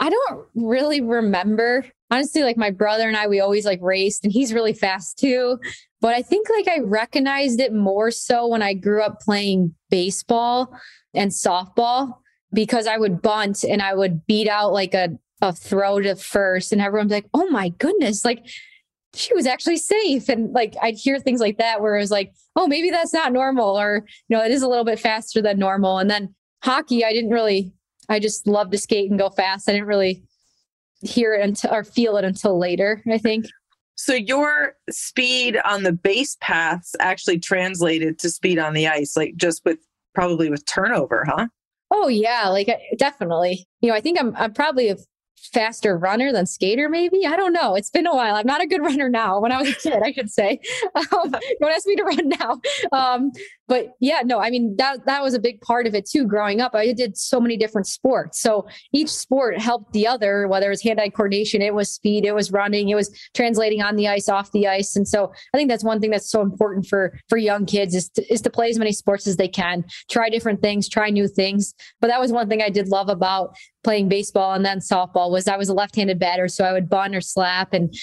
I 0.00 0.10
don't 0.10 0.46
really 0.54 1.00
remember. 1.00 1.86
Honestly, 2.10 2.42
like 2.42 2.56
my 2.56 2.70
brother 2.70 3.08
and 3.08 3.16
I, 3.16 3.28
we 3.28 3.40
always 3.40 3.64
like 3.64 3.80
raced, 3.82 4.24
and 4.24 4.32
he's 4.32 4.52
really 4.52 4.72
fast 4.72 5.18
too. 5.18 5.58
But 6.00 6.14
I 6.14 6.22
think 6.22 6.48
like 6.50 6.68
I 6.68 6.80
recognized 6.80 7.60
it 7.60 7.72
more 7.72 8.10
so 8.10 8.46
when 8.46 8.62
I 8.62 8.74
grew 8.74 9.02
up 9.02 9.20
playing 9.20 9.74
baseball 9.90 10.76
and 11.14 11.30
softball 11.30 12.18
because 12.52 12.86
I 12.86 12.98
would 12.98 13.22
bunt 13.22 13.64
and 13.64 13.80
I 13.80 13.94
would 13.94 14.26
beat 14.26 14.48
out 14.48 14.72
like 14.72 14.94
a, 14.94 15.10
a 15.40 15.52
throw 15.52 16.00
to 16.00 16.16
first, 16.16 16.72
and 16.72 16.82
everyone's 16.82 17.12
like, 17.12 17.26
oh 17.32 17.48
my 17.48 17.70
goodness, 17.70 18.24
like 18.24 18.44
she 19.14 19.34
was 19.34 19.46
actually 19.46 19.76
safe. 19.76 20.28
And 20.28 20.52
like 20.52 20.74
I'd 20.82 20.96
hear 20.96 21.18
things 21.18 21.40
like 21.40 21.58
that 21.58 21.80
where 21.80 21.96
it 21.96 22.00
was 22.00 22.10
like, 22.10 22.32
oh, 22.56 22.66
maybe 22.66 22.90
that's 22.90 23.12
not 23.12 23.32
normal, 23.32 23.78
or 23.78 24.04
you 24.28 24.36
know, 24.36 24.44
it 24.44 24.50
is 24.50 24.62
a 24.62 24.68
little 24.68 24.84
bit 24.84 24.98
faster 24.98 25.40
than 25.40 25.58
normal. 25.58 25.98
And 25.98 26.10
then 26.10 26.34
hockey, 26.62 27.04
I 27.04 27.12
didn't 27.12 27.30
really, 27.30 27.72
I 28.08 28.18
just 28.18 28.46
love 28.46 28.70
to 28.70 28.78
skate 28.78 29.10
and 29.10 29.18
go 29.18 29.30
fast. 29.30 29.68
I 29.68 29.72
didn't 29.72 29.88
really 29.88 30.22
hear 31.00 31.34
it 31.34 31.42
until 31.42 31.72
or 31.72 31.84
feel 31.84 32.16
it 32.16 32.24
until 32.24 32.58
later, 32.58 33.02
I 33.10 33.18
think. 33.18 33.46
So 33.96 34.14
your 34.14 34.74
speed 34.90 35.58
on 35.64 35.84
the 35.84 35.92
base 35.92 36.36
paths 36.40 36.96
actually 36.98 37.38
translated 37.38 38.18
to 38.20 38.30
speed 38.30 38.58
on 38.58 38.74
the 38.74 38.88
ice, 38.88 39.16
like 39.16 39.36
just 39.36 39.64
with 39.64 39.78
probably 40.14 40.50
with 40.50 40.66
turnover, 40.66 41.24
huh? 41.26 41.46
Oh 41.90 42.08
yeah, 42.08 42.48
like 42.48 42.68
definitely. 42.98 43.66
You 43.80 43.90
know, 43.90 43.94
I 43.94 44.00
think 44.00 44.18
I'm 44.18 44.34
I'm 44.36 44.52
probably 44.52 44.88
a 44.88 44.96
faster 45.52 45.96
runner 45.96 46.32
than 46.32 46.46
skater, 46.46 46.88
maybe. 46.88 47.26
I 47.26 47.36
don't 47.36 47.52
know. 47.52 47.74
It's 47.74 47.90
been 47.90 48.06
a 48.06 48.14
while. 48.14 48.34
I'm 48.34 48.46
not 48.46 48.62
a 48.62 48.66
good 48.66 48.80
runner 48.82 49.08
now. 49.08 49.40
When 49.40 49.52
I 49.52 49.60
was 49.60 49.70
a 49.70 49.74
kid, 49.74 50.02
I 50.02 50.12
should 50.12 50.30
say. 50.30 50.60
Um, 50.94 51.30
don't 51.30 51.70
ask 51.70 51.86
me 51.86 51.96
to 51.96 52.04
run 52.04 52.28
now. 52.28 52.60
Um, 52.92 53.32
but 53.66 53.94
yeah, 54.00 54.20
no, 54.24 54.40
I 54.40 54.50
mean 54.50 54.76
that 54.76 55.06
that 55.06 55.22
was 55.22 55.34
a 55.34 55.38
big 55.38 55.60
part 55.60 55.86
of 55.86 55.94
it 55.94 56.06
too. 56.06 56.26
Growing 56.26 56.60
up, 56.60 56.74
I 56.74 56.92
did 56.92 57.16
so 57.16 57.40
many 57.40 57.56
different 57.56 57.86
sports. 57.86 58.40
So 58.40 58.66
each 58.92 59.08
sport 59.08 59.58
helped 59.58 59.92
the 59.92 60.06
other. 60.06 60.46
Whether 60.48 60.66
it 60.66 60.70
was 60.70 60.82
hand-eye 60.82 61.10
coordination, 61.10 61.62
it 61.62 61.74
was 61.74 61.90
speed, 61.90 62.24
it 62.24 62.34
was 62.34 62.52
running, 62.52 62.88
it 62.88 62.94
was 62.94 63.10
translating 63.34 63.80
on 63.80 63.96
the 63.96 64.08
ice, 64.08 64.28
off 64.28 64.52
the 64.52 64.68
ice. 64.68 64.96
And 64.96 65.08
so 65.08 65.32
I 65.54 65.56
think 65.56 65.70
that's 65.70 65.84
one 65.84 66.00
thing 66.00 66.10
that's 66.10 66.30
so 66.30 66.42
important 66.42 66.86
for 66.86 67.18
for 67.28 67.38
young 67.38 67.64
kids 67.64 67.94
is 67.94 68.08
to, 68.10 68.32
is 68.32 68.42
to 68.42 68.50
play 68.50 68.68
as 68.68 68.78
many 68.78 68.92
sports 68.92 69.26
as 69.26 69.36
they 69.36 69.48
can, 69.48 69.84
try 70.10 70.28
different 70.28 70.60
things, 70.60 70.88
try 70.88 71.10
new 71.10 71.28
things. 71.28 71.74
But 72.00 72.08
that 72.08 72.20
was 72.20 72.32
one 72.32 72.48
thing 72.48 72.62
I 72.62 72.70
did 72.70 72.88
love 72.88 73.08
about 73.08 73.56
playing 73.82 74.08
baseball 74.08 74.54
and 74.54 74.64
then 74.64 74.78
softball 74.78 75.30
was 75.30 75.48
I 75.48 75.56
was 75.56 75.68
a 75.68 75.74
left-handed 75.74 76.18
batter, 76.18 76.48
so 76.48 76.64
I 76.64 76.72
would 76.72 76.88
bunt 76.88 77.14
or 77.14 77.20
slap 77.20 77.72
and 77.72 77.94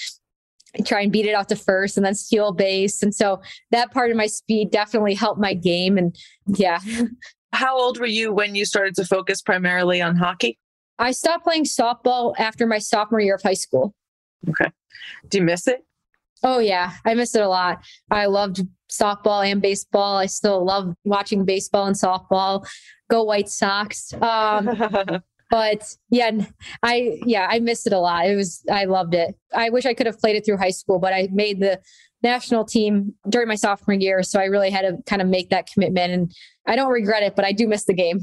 try 0.84 1.02
and 1.02 1.12
beat 1.12 1.26
it 1.26 1.34
out 1.34 1.48
to 1.50 1.56
first 1.56 1.96
and 1.96 2.04
then 2.04 2.14
steal 2.14 2.52
base. 2.52 3.02
And 3.02 3.14
so 3.14 3.42
that 3.70 3.92
part 3.92 4.10
of 4.10 4.16
my 4.16 4.26
speed 4.26 4.70
definitely 4.70 5.14
helped 5.14 5.40
my 5.40 5.54
game. 5.54 5.98
And 5.98 6.16
yeah. 6.46 6.80
How 7.52 7.78
old 7.78 8.00
were 8.00 8.06
you 8.06 8.32
when 8.32 8.54
you 8.54 8.64
started 8.64 8.94
to 8.96 9.04
focus 9.04 9.42
primarily 9.42 10.00
on 10.00 10.16
hockey? 10.16 10.58
I 10.98 11.10
stopped 11.12 11.44
playing 11.44 11.64
softball 11.64 12.34
after 12.38 12.66
my 12.66 12.78
sophomore 12.78 13.20
year 13.20 13.34
of 13.34 13.42
high 13.42 13.52
school. 13.54 13.94
Okay. 14.48 14.70
Do 15.28 15.38
you 15.38 15.44
miss 15.44 15.66
it? 15.66 15.84
Oh, 16.42 16.58
yeah. 16.58 16.92
I 17.04 17.14
miss 17.14 17.34
it 17.34 17.42
a 17.42 17.48
lot. 17.48 17.84
I 18.10 18.26
loved 18.26 18.62
softball 18.90 19.46
and 19.46 19.62
baseball. 19.62 20.16
I 20.16 20.26
still 20.26 20.64
love 20.64 20.94
watching 21.04 21.44
baseball 21.44 21.86
and 21.86 21.96
softball. 21.96 22.66
Go 23.10 23.22
White 23.22 23.48
Sox. 23.48 24.12
Um, 24.14 24.66
but 25.52 25.94
yeah 26.08 26.30
i 26.82 27.20
yeah 27.26 27.46
i 27.48 27.60
missed 27.60 27.86
it 27.86 27.92
a 27.92 27.98
lot. 27.98 28.26
It 28.26 28.34
was 28.34 28.64
i 28.72 28.86
loved 28.86 29.14
it. 29.14 29.36
I 29.54 29.68
wish 29.68 29.86
i 29.86 29.94
could 29.94 30.06
have 30.06 30.18
played 30.18 30.34
it 30.34 30.44
through 30.44 30.56
high 30.56 30.70
school 30.70 30.98
but 30.98 31.12
i 31.12 31.28
made 31.30 31.60
the 31.60 31.78
national 32.22 32.64
team 32.64 33.14
during 33.28 33.48
my 33.48 33.54
sophomore 33.54 33.94
year 33.94 34.22
so 34.22 34.40
i 34.40 34.44
really 34.44 34.70
had 34.70 34.82
to 34.82 34.96
kind 35.06 35.20
of 35.20 35.28
make 35.28 35.50
that 35.50 35.66
commitment 35.72 36.12
and 36.12 36.32
i 36.66 36.74
don't 36.74 36.90
regret 36.90 37.22
it 37.22 37.36
but 37.36 37.44
i 37.44 37.52
do 37.52 37.68
miss 37.68 37.84
the 37.84 37.92
game 37.92 38.20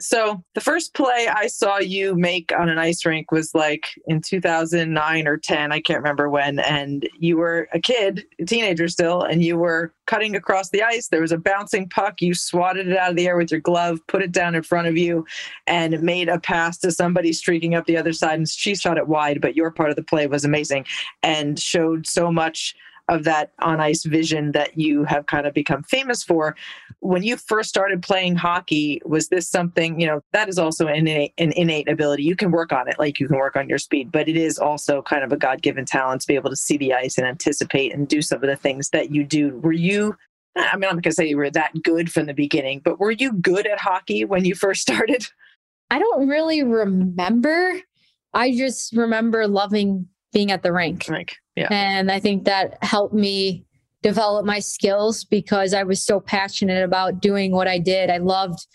so 0.00 0.42
the 0.54 0.60
first 0.60 0.94
play 0.94 1.28
I 1.30 1.46
saw 1.46 1.78
you 1.78 2.14
make 2.14 2.52
on 2.58 2.68
an 2.68 2.78
ice 2.78 3.04
rink 3.04 3.30
was 3.30 3.54
like 3.54 3.86
in 4.06 4.20
2009 4.20 5.28
or 5.28 5.36
10, 5.36 5.72
I 5.72 5.80
can't 5.80 5.98
remember 5.98 6.28
when, 6.28 6.58
and 6.60 7.08
you 7.18 7.36
were 7.36 7.68
a 7.72 7.78
kid, 7.78 8.24
a 8.38 8.44
teenager 8.44 8.88
still, 8.88 9.22
and 9.22 9.42
you 9.42 9.56
were 9.56 9.92
cutting 10.06 10.34
across 10.34 10.70
the 10.70 10.82
ice. 10.82 11.08
There 11.08 11.20
was 11.20 11.32
a 11.32 11.38
bouncing 11.38 11.88
puck. 11.88 12.20
You 12.20 12.34
swatted 12.34 12.88
it 12.88 12.96
out 12.96 13.10
of 13.10 13.16
the 13.16 13.28
air 13.28 13.36
with 13.36 13.50
your 13.50 13.60
glove, 13.60 14.00
put 14.08 14.22
it 14.22 14.32
down 14.32 14.54
in 14.54 14.62
front 14.62 14.88
of 14.88 14.96
you, 14.96 15.24
and 15.66 16.02
made 16.02 16.28
a 16.28 16.40
pass 16.40 16.78
to 16.78 16.90
somebody 16.90 17.32
streaking 17.32 17.74
up 17.74 17.86
the 17.86 17.96
other 17.96 18.12
side. 18.12 18.38
And 18.38 18.48
she 18.48 18.74
shot 18.74 18.98
it 18.98 19.06
wide, 19.08 19.40
but 19.40 19.54
your 19.54 19.70
part 19.70 19.90
of 19.90 19.96
the 19.96 20.02
play 20.02 20.26
was 20.26 20.44
amazing 20.44 20.86
and 21.22 21.58
showed 21.58 22.06
so 22.06 22.32
much 22.32 22.74
of 23.10 23.24
that 23.24 23.52
on 23.58 23.80
ice 23.80 24.04
vision 24.04 24.52
that 24.52 24.78
you 24.78 25.04
have 25.04 25.26
kind 25.26 25.46
of 25.46 25.52
become 25.52 25.82
famous 25.82 26.22
for. 26.22 26.56
When 27.00 27.22
you 27.22 27.36
first 27.36 27.68
started 27.68 28.02
playing 28.02 28.36
hockey, 28.36 29.02
was 29.04 29.28
this 29.28 29.48
something, 29.48 30.00
you 30.00 30.06
know, 30.06 30.20
that 30.32 30.48
is 30.48 30.58
also 30.58 30.86
an 30.86 30.94
innate, 30.94 31.34
an 31.36 31.52
innate 31.52 31.88
ability. 31.88 32.22
You 32.22 32.36
can 32.36 32.52
work 32.52 32.72
on 32.72 32.88
it, 32.88 32.98
like 32.98 33.18
you 33.18 33.26
can 33.26 33.36
work 33.36 33.56
on 33.56 33.68
your 33.68 33.78
speed, 33.78 34.12
but 34.12 34.28
it 34.28 34.36
is 34.36 34.58
also 34.58 35.02
kind 35.02 35.24
of 35.24 35.32
a 35.32 35.36
God 35.36 35.60
given 35.60 35.84
talent 35.84 36.22
to 36.22 36.28
be 36.28 36.36
able 36.36 36.50
to 36.50 36.56
see 36.56 36.76
the 36.76 36.94
ice 36.94 37.18
and 37.18 37.26
anticipate 37.26 37.92
and 37.92 38.06
do 38.06 38.22
some 38.22 38.42
of 38.42 38.48
the 38.48 38.56
things 38.56 38.90
that 38.90 39.12
you 39.12 39.24
do. 39.24 39.58
Were 39.58 39.72
you 39.72 40.16
I 40.56 40.76
mean, 40.76 40.84
I'm 40.84 40.96
not 40.96 41.02
going 41.02 41.02
to 41.02 41.12
say 41.12 41.28
you 41.28 41.36
were 41.36 41.50
that 41.50 41.80
good 41.82 42.12
from 42.12 42.26
the 42.26 42.34
beginning, 42.34 42.80
but 42.84 42.98
were 42.98 43.12
you 43.12 43.32
good 43.34 43.66
at 43.66 43.78
hockey 43.78 44.24
when 44.24 44.44
you 44.44 44.54
first 44.54 44.82
started? 44.88 45.28
I 45.90 45.98
don't 45.98 46.28
really 46.28 46.62
remember. 46.62 47.80
I 48.32 48.54
just 48.54 48.92
remember 48.96 49.46
loving 49.48 50.08
being 50.32 50.50
at 50.50 50.62
the 50.62 50.72
rink. 50.72 51.06
Rink, 51.08 51.36
yeah. 51.56 51.68
And 51.70 52.10
I 52.10 52.20
think 52.20 52.44
that 52.44 52.82
helped 52.82 53.14
me 53.14 53.64
develop 54.02 54.46
my 54.46 54.58
skills 54.58 55.24
because 55.24 55.74
I 55.74 55.82
was 55.82 56.04
so 56.04 56.20
passionate 56.20 56.82
about 56.82 57.20
doing 57.20 57.52
what 57.52 57.68
I 57.68 57.78
did. 57.78 58.10
I 58.10 58.18
loved 58.18 58.66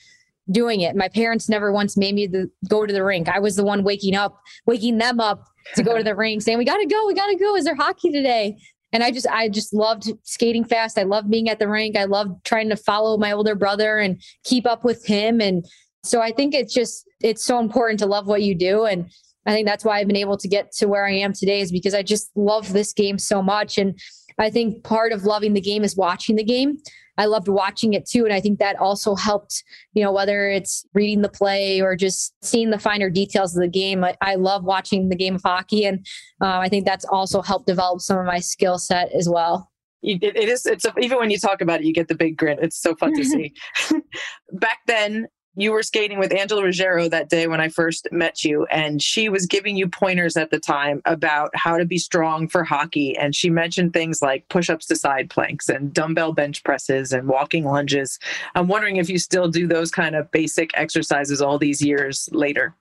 doing 0.51 0.81
it. 0.81 0.95
My 0.95 1.07
parents 1.07 1.49
never 1.49 1.71
once 1.71 1.97
made 1.97 2.13
me 2.13 2.27
the, 2.27 2.49
go 2.69 2.85
to 2.85 2.93
the 2.93 3.03
rink. 3.03 3.27
I 3.27 3.39
was 3.39 3.55
the 3.55 3.63
one 3.63 3.83
waking 3.83 4.15
up, 4.15 4.39
waking 4.65 4.99
them 4.99 5.19
up 5.19 5.45
to 5.75 5.83
go 5.83 5.97
to 5.97 6.03
the 6.03 6.15
rink, 6.15 6.41
saying, 6.41 6.57
"We 6.57 6.65
got 6.65 6.77
to 6.77 6.85
go, 6.85 7.07
we 7.07 7.13
got 7.13 7.27
to 7.27 7.37
go. 7.37 7.55
Is 7.55 7.65
there 7.65 7.75
hockey 7.75 8.11
today?" 8.11 8.57
And 8.95 9.03
I 9.03 9.11
just, 9.11 9.27
I 9.27 9.49
just 9.49 9.73
loved 9.73 10.09
skating 10.23 10.63
fast. 10.63 10.97
I 10.97 11.03
loved 11.03 11.29
being 11.29 11.49
at 11.49 11.59
the 11.59 11.67
rink. 11.67 11.97
I 11.97 12.05
loved 12.05 12.45
trying 12.45 12.69
to 12.69 12.77
follow 12.77 13.17
my 13.17 13.33
older 13.33 13.53
brother 13.53 13.97
and 13.97 14.21
keep 14.45 14.65
up 14.65 14.85
with 14.85 15.05
him. 15.05 15.41
And 15.41 15.65
so 16.03 16.21
I 16.21 16.31
think 16.31 16.53
it's 16.53 16.73
just, 16.73 17.05
it's 17.19 17.43
so 17.43 17.59
important 17.59 17.99
to 17.99 18.05
love 18.05 18.25
what 18.25 18.41
you 18.41 18.55
do. 18.55 18.85
And 18.85 19.11
I 19.45 19.53
think 19.53 19.67
that's 19.67 19.85
why 19.85 19.99
I've 19.99 20.07
been 20.07 20.15
able 20.15 20.37
to 20.37 20.47
get 20.47 20.71
to 20.73 20.87
where 20.87 21.05
I 21.05 21.13
am 21.13 21.33
today 21.33 21.61
is 21.61 21.71
because 21.71 21.93
I 21.93 22.01
just 22.01 22.31
love 22.35 22.73
this 22.73 22.93
game 22.93 23.19
so 23.19 23.41
much. 23.41 23.77
And 23.77 23.99
I 24.39 24.49
think 24.49 24.83
part 24.83 25.11
of 25.11 25.23
loving 25.23 25.53
the 25.53 25.61
game 25.61 25.83
is 25.83 25.95
watching 25.95 26.35
the 26.35 26.43
game. 26.43 26.77
I 27.17 27.25
loved 27.25 27.47
watching 27.47 27.93
it 27.93 28.05
too. 28.05 28.25
And 28.25 28.33
I 28.33 28.41
think 28.41 28.59
that 28.59 28.75
also 28.77 29.15
helped, 29.15 29.63
you 29.93 30.03
know, 30.03 30.11
whether 30.11 30.49
it's 30.49 30.85
reading 30.93 31.21
the 31.21 31.29
play 31.29 31.81
or 31.81 31.95
just 31.95 32.33
seeing 32.41 32.71
the 32.71 32.79
finer 32.79 33.09
details 33.09 33.55
of 33.55 33.61
the 33.61 33.69
game. 33.69 34.03
I, 34.03 34.17
I 34.21 34.35
love 34.35 34.63
watching 34.63 35.09
the 35.09 35.15
game 35.15 35.35
of 35.35 35.41
hockey. 35.43 35.85
And 35.85 36.05
uh, 36.41 36.57
I 36.57 36.67
think 36.67 36.85
that's 36.85 37.05
also 37.05 37.41
helped 37.41 37.67
develop 37.67 38.01
some 38.01 38.17
of 38.17 38.25
my 38.25 38.39
skill 38.39 38.77
set 38.77 39.13
as 39.13 39.29
well. 39.29 39.71
It, 40.03 40.23
it 40.23 40.49
is, 40.49 40.65
it's 40.65 40.85
even 40.99 41.17
when 41.17 41.31
you 41.31 41.39
talk 41.39 41.61
about 41.61 41.79
it, 41.79 41.85
you 41.85 41.93
get 41.93 42.09
the 42.09 42.15
big 42.15 42.37
grin. 42.37 42.59
It's 42.61 42.79
so 42.79 42.95
fun 42.95 43.13
to 43.15 43.23
see. 43.25 43.53
Back 44.51 44.79
then, 44.87 45.27
you 45.55 45.71
were 45.71 45.83
skating 45.83 46.19
with 46.19 46.33
Angela 46.33 46.63
Ruggiero 46.63 47.07
that 47.09 47.29
day 47.29 47.47
when 47.47 47.61
I 47.61 47.69
first 47.69 48.07
met 48.11 48.43
you, 48.43 48.65
and 48.65 49.01
she 49.01 49.29
was 49.29 49.45
giving 49.45 49.77
you 49.77 49.87
pointers 49.87 50.35
at 50.35 50.51
the 50.51 50.59
time 50.59 51.01
about 51.05 51.51
how 51.53 51.77
to 51.77 51.85
be 51.85 51.97
strong 51.97 52.47
for 52.47 52.63
hockey. 52.63 53.17
And 53.17 53.33
she 53.33 53.49
mentioned 53.49 53.93
things 53.93 54.21
like 54.21 54.47
push 54.49 54.69
ups 54.69 54.85
to 54.87 54.95
side 54.95 55.29
planks 55.29 55.69
and 55.69 55.93
dumbbell 55.93 56.33
bench 56.33 56.63
presses 56.63 57.13
and 57.13 57.27
walking 57.27 57.63
lunges. 57.63 58.19
I'm 58.55 58.67
wondering 58.67 58.97
if 58.97 59.09
you 59.09 59.17
still 59.17 59.47
do 59.47 59.67
those 59.67 59.91
kind 59.91 60.15
of 60.15 60.29
basic 60.31 60.71
exercises 60.73 61.41
all 61.41 61.57
these 61.57 61.81
years 61.81 62.27
later. 62.31 62.75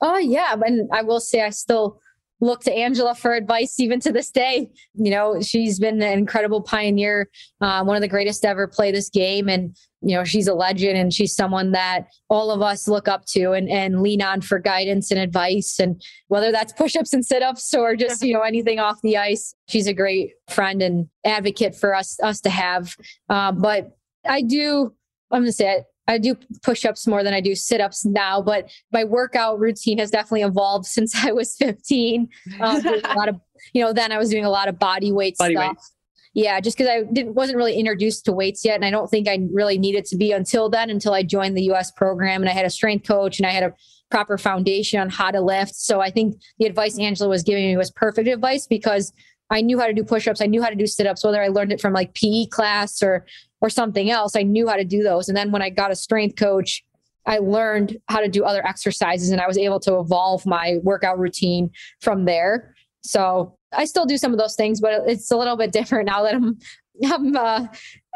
Oh, 0.00 0.18
yeah. 0.18 0.54
And 0.64 0.90
I 0.92 1.02
will 1.02 1.20
say, 1.20 1.42
I 1.42 1.50
still 1.50 2.00
look 2.40 2.62
to 2.64 2.72
Angela 2.72 3.14
for 3.14 3.32
advice 3.32 3.80
even 3.80 3.98
to 4.00 4.12
this 4.12 4.30
day. 4.30 4.68
You 4.94 5.10
know, 5.10 5.40
she's 5.40 5.78
been 5.78 6.02
an 6.02 6.18
incredible 6.18 6.60
pioneer, 6.60 7.30
uh, 7.62 7.82
one 7.82 7.96
of 7.96 8.02
the 8.02 8.08
greatest 8.08 8.42
to 8.42 8.48
ever 8.48 8.66
play 8.66 8.92
this 8.92 9.08
game. 9.08 9.48
And, 9.48 9.74
you 10.06 10.14
know, 10.14 10.22
she's 10.22 10.46
a 10.46 10.54
legend 10.54 10.96
and 10.96 11.12
she's 11.12 11.34
someone 11.34 11.72
that 11.72 12.06
all 12.30 12.52
of 12.52 12.62
us 12.62 12.86
look 12.86 13.08
up 13.08 13.24
to 13.26 13.52
and, 13.52 13.68
and 13.68 14.02
lean 14.02 14.22
on 14.22 14.40
for 14.40 14.60
guidance 14.60 15.10
and 15.10 15.18
advice. 15.18 15.80
And 15.80 16.00
whether 16.28 16.52
that's 16.52 16.72
push 16.72 16.94
ups 16.94 17.12
and 17.12 17.26
sit 17.26 17.42
ups 17.42 17.74
or 17.74 17.96
just, 17.96 18.22
you 18.22 18.32
know, 18.32 18.42
anything 18.42 18.78
off 18.78 19.02
the 19.02 19.16
ice, 19.16 19.52
she's 19.66 19.88
a 19.88 19.92
great 19.92 20.34
friend 20.48 20.80
and 20.80 21.08
advocate 21.24 21.74
for 21.74 21.92
us, 21.92 22.20
us 22.22 22.40
to 22.42 22.50
have. 22.50 22.96
Um, 23.28 23.60
but 23.60 23.96
I 24.24 24.42
do, 24.42 24.94
I'm 25.32 25.40
going 25.40 25.46
to 25.46 25.52
say 25.52 25.72
it. 25.72 25.84
I 26.06 26.18
do 26.18 26.36
push 26.62 26.84
ups 26.84 27.08
more 27.08 27.24
than 27.24 27.34
I 27.34 27.40
do 27.40 27.56
sit 27.56 27.80
ups 27.80 28.04
now, 28.04 28.40
but 28.40 28.70
my 28.92 29.02
workout 29.02 29.58
routine 29.58 29.98
has 29.98 30.12
definitely 30.12 30.42
evolved 30.42 30.86
since 30.86 31.16
I 31.16 31.32
was 31.32 31.56
15. 31.56 32.28
Um, 32.60 32.86
a 32.86 33.14
lot 33.16 33.28
of, 33.28 33.40
you 33.72 33.82
know, 33.82 33.92
then 33.92 34.12
I 34.12 34.18
was 34.18 34.30
doing 34.30 34.44
a 34.44 34.50
lot 34.50 34.68
of 34.68 34.78
body 34.78 35.10
weight 35.10 35.36
body 35.36 35.54
stuff. 35.54 35.68
Weights. 35.70 35.92
Yeah, 36.36 36.60
just 36.60 36.76
because 36.76 36.90
I 36.90 37.02
didn't 37.10 37.32
wasn't 37.32 37.56
really 37.56 37.78
introduced 37.78 38.26
to 38.26 38.32
weights 38.32 38.62
yet, 38.62 38.74
and 38.74 38.84
I 38.84 38.90
don't 38.90 39.08
think 39.08 39.26
I 39.26 39.38
really 39.50 39.78
needed 39.78 40.04
to 40.04 40.18
be 40.18 40.32
until 40.32 40.68
then. 40.68 40.90
Until 40.90 41.14
I 41.14 41.22
joined 41.22 41.56
the 41.56 41.62
U.S. 41.62 41.90
program, 41.90 42.42
and 42.42 42.50
I 42.50 42.52
had 42.52 42.66
a 42.66 42.70
strength 42.70 43.08
coach, 43.08 43.38
and 43.38 43.46
I 43.46 43.52
had 43.52 43.62
a 43.62 43.72
proper 44.10 44.36
foundation 44.36 45.00
on 45.00 45.08
how 45.08 45.30
to 45.30 45.40
lift. 45.40 45.74
So 45.74 46.02
I 46.02 46.10
think 46.10 46.38
the 46.58 46.66
advice 46.66 46.98
Angela 46.98 47.30
was 47.30 47.42
giving 47.42 47.64
me 47.64 47.74
was 47.78 47.90
perfect 47.90 48.28
advice 48.28 48.66
because 48.66 49.14
I 49.48 49.62
knew 49.62 49.80
how 49.80 49.86
to 49.86 49.94
do 49.94 50.04
push-ups. 50.04 50.42
I 50.42 50.46
knew 50.46 50.62
how 50.62 50.68
to 50.68 50.76
do 50.76 50.86
sit-ups, 50.86 51.24
whether 51.24 51.42
I 51.42 51.48
learned 51.48 51.72
it 51.72 51.80
from 51.80 51.94
like 51.94 52.12
PE 52.12 52.48
class 52.48 53.02
or 53.02 53.24
or 53.62 53.70
something 53.70 54.10
else. 54.10 54.36
I 54.36 54.42
knew 54.42 54.68
how 54.68 54.76
to 54.76 54.84
do 54.84 55.02
those. 55.02 55.28
And 55.28 55.36
then 55.38 55.52
when 55.52 55.62
I 55.62 55.70
got 55.70 55.90
a 55.90 55.96
strength 55.96 56.36
coach, 56.36 56.84
I 57.24 57.38
learned 57.38 57.96
how 58.10 58.20
to 58.20 58.28
do 58.28 58.44
other 58.44 58.64
exercises 58.66 59.30
and 59.30 59.40
I 59.40 59.46
was 59.46 59.56
able 59.56 59.80
to 59.80 60.00
evolve 60.00 60.44
my 60.44 60.80
workout 60.82 61.18
routine 61.18 61.70
from 62.02 62.26
there. 62.26 62.74
So 63.00 63.55
I 63.72 63.84
still 63.84 64.06
do 64.06 64.18
some 64.18 64.32
of 64.32 64.38
those 64.38 64.54
things, 64.54 64.80
but 64.80 65.02
it's 65.08 65.30
a 65.30 65.36
little 65.36 65.56
bit 65.56 65.72
different 65.72 66.06
now 66.06 66.22
that 66.22 66.34
I'm 66.34 66.58
I'm 67.04 67.36
uh, 67.36 67.66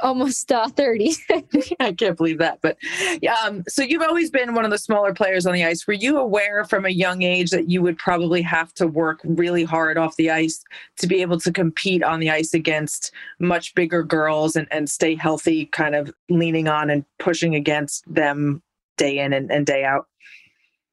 almost 0.02 0.50
uh, 0.50 0.68
30. 0.68 1.14
I 1.80 1.92
can't 1.92 2.16
believe 2.16 2.38
that. 2.38 2.60
But 2.62 2.78
um, 3.44 3.62
so 3.68 3.82
you've 3.82 4.02
always 4.02 4.30
been 4.30 4.54
one 4.54 4.64
of 4.64 4.70
the 4.70 4.78
smaller 4.78 5.12
players 5.12 5.46
on 5.46 5.52
the 5.52 5.64
ice. 5.64 5.86
Were 5.86 5.92
you 5.92 6.18
aware 6.18 6.64
from 6.64 6.86
a 6.86 6.90
young 6.90 7.22
age 7.22 7.50
that 7.50 7.68
you 7.68 7.82
would 7.82 7.98
probably 7.98 8.42
have 8.42 8.72
to 8.74 8.86
work 8.86 9.20
really 9.24 9.64
hard 9.64 9.98
off 9.98 10.16
the 10.16 10.30
ice 10.30 10.64
to 10.98 11.06
be 11.06 11.22
able 11.22 11.38
to 11.40 11.52
compete 11.52 12.02
on 12.02 12.20
the 12.20 12.30
ice 12.30 12.54
against 12.54 13.12
much 13.38 13.74
bigger 13.74 14.02
girls 14.02 14.56
and, 14.56 14.66
and 14.70 14.88
stay 14.88 15.14
healthy, 15.14 15.66
kind 15.66 15.94
of 15.94 16.12
leaning 16.28 16.68
on 16.68 16.90
and 16.90 17.04
pushing 17.18 17.54
against 17.54 18.02
them 18.12 18.62
day 18.96 19.18
in 19.18 19.32
and, 19.32 19.50
and 19.50 19.66
day 19.66 19.84
out? 19.84 20.06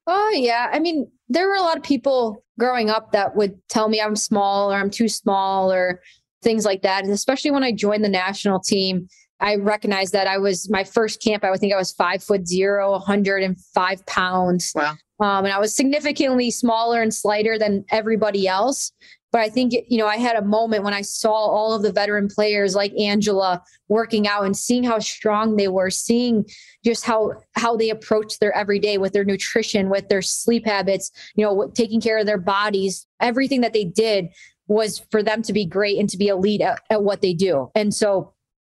Oh, 0.08 0.32
yeah. 0.34 0.70
I 0.72 0.80
mean, 0.80 1.12
there 1.30 1.48
were 1.48 1.56
a 1.56 1.62
lot 1.62 1.78
of 1.78 1.84
people 1.84 2.44
growing 2.60 2.90
up 2.90 3.12
that 3.12 3.36
would 3.36 3.60
tell 3.70 3.90
me 3.90 4.02
I'm 4.02 4.16
small 4.16 4.72
or 4.72 4.76
I'm 4.76 4.90
too 4.90 5.10
small 5.10 5.72
or 5.72 6.02
things 6.44 6.66
like 6.66 6.82
that. 6.84 7.04
And 7.04 7.14
especially 7.14 7.52
when 7.52 7.64
I 7.64 7.72
joined 7.72 8.04
the 8.04 8.10
national 8.10 8.60
team, 8.60 9.08
I 9.40 9.56
recognized 9.56 10.14
that 10.14 10.28
I 10.28 10.38
was 10.38 10.70
my 10.70 10.84
first 10.84 11.22
camp. 11.22 11.44
I 11.44 11.52
would 11.52 11.60
think 11.60 11.74
I 11.74 11.78
was 11.78 11.94
five 11.94 12.24
foot 12.24 12.48
zero, 12.48 12.92
105 12.92 14.06
pounds. 14.06 14.72
Wow. 14.76 14.96
Um, 15.20 15.46
and 15.46 15.54
I 15.54 15.60
was 15.60 15.76
significantly 15.76 16.52
smaller 16.52 17.02
and 17.02 17.14
slighter 17.14 17.58
than 17.58 17.86
everybody 17.90 18.48
else. 18.48 18.92
But 19.38 19.44
I 19.44 19.50
think, 19.50 19.76
you 19.88 20.00
know, 20.00 20.08
I 20.08 20.18
had 20.18 20.36
a 20.36 20.42
moment 20.42 20.84
when 20.84 20.96
I 20.96 21.04
saw 21.04 21.32
all 21.32 21.72
of 21.72 21.84
the 21.84 21.92
veteran 21.92 22.28
players 22.28 22.74
like 22.74 22.92
Angela 22.98 23.62
working 23.88 24.28
out 24.28 24.46
and 24.46 24.58
seeing 24.58 24.84
how 24.84 24.98
strong 24.98 25.58
they 25.58 25.68
were, 25.68 25.92
seeing 25.92 26.44
just 26.84 27.06
how 27.06 27.34
how 27.54 27.78
they 27.78 27.92
approached 27.92 28.40
their 28.40 28.52
everyday 28.58 28.98
with 28.98 29.14
their 29.14 29.24
nutrition, 29.24 29.92
with 29.92 30.10
their 30.10 30.24
sleep 30.24 30.66
habits, 30.66 31.12
you 31.36 31.46
know, 31.46 31.70
taking 31.76 32.02
care 32.02 32.18
of 32.18 32.26
their 32.26 32.40
bodies, 32.40 33.06
everything 33.20 33.62
that 33.62 33.74
they 33.74 33.84
did 33.84 34.30
was 34.68 35.06
for 35.12 35.22
them 35.22 35.44
to 35.44 35.54
be 35.54 35.68
great 35.68 36.00
and 36.00 36.10
to 36.10 36.18
be 36.18 36.30
elite 36.30 36.62
at, 36.62 36.82
at 36.90 37.04
what 37.04 37.22
they 37.22 37.36
do. 37.36 37.70
And 37.76 37.94
so 37.94 38.34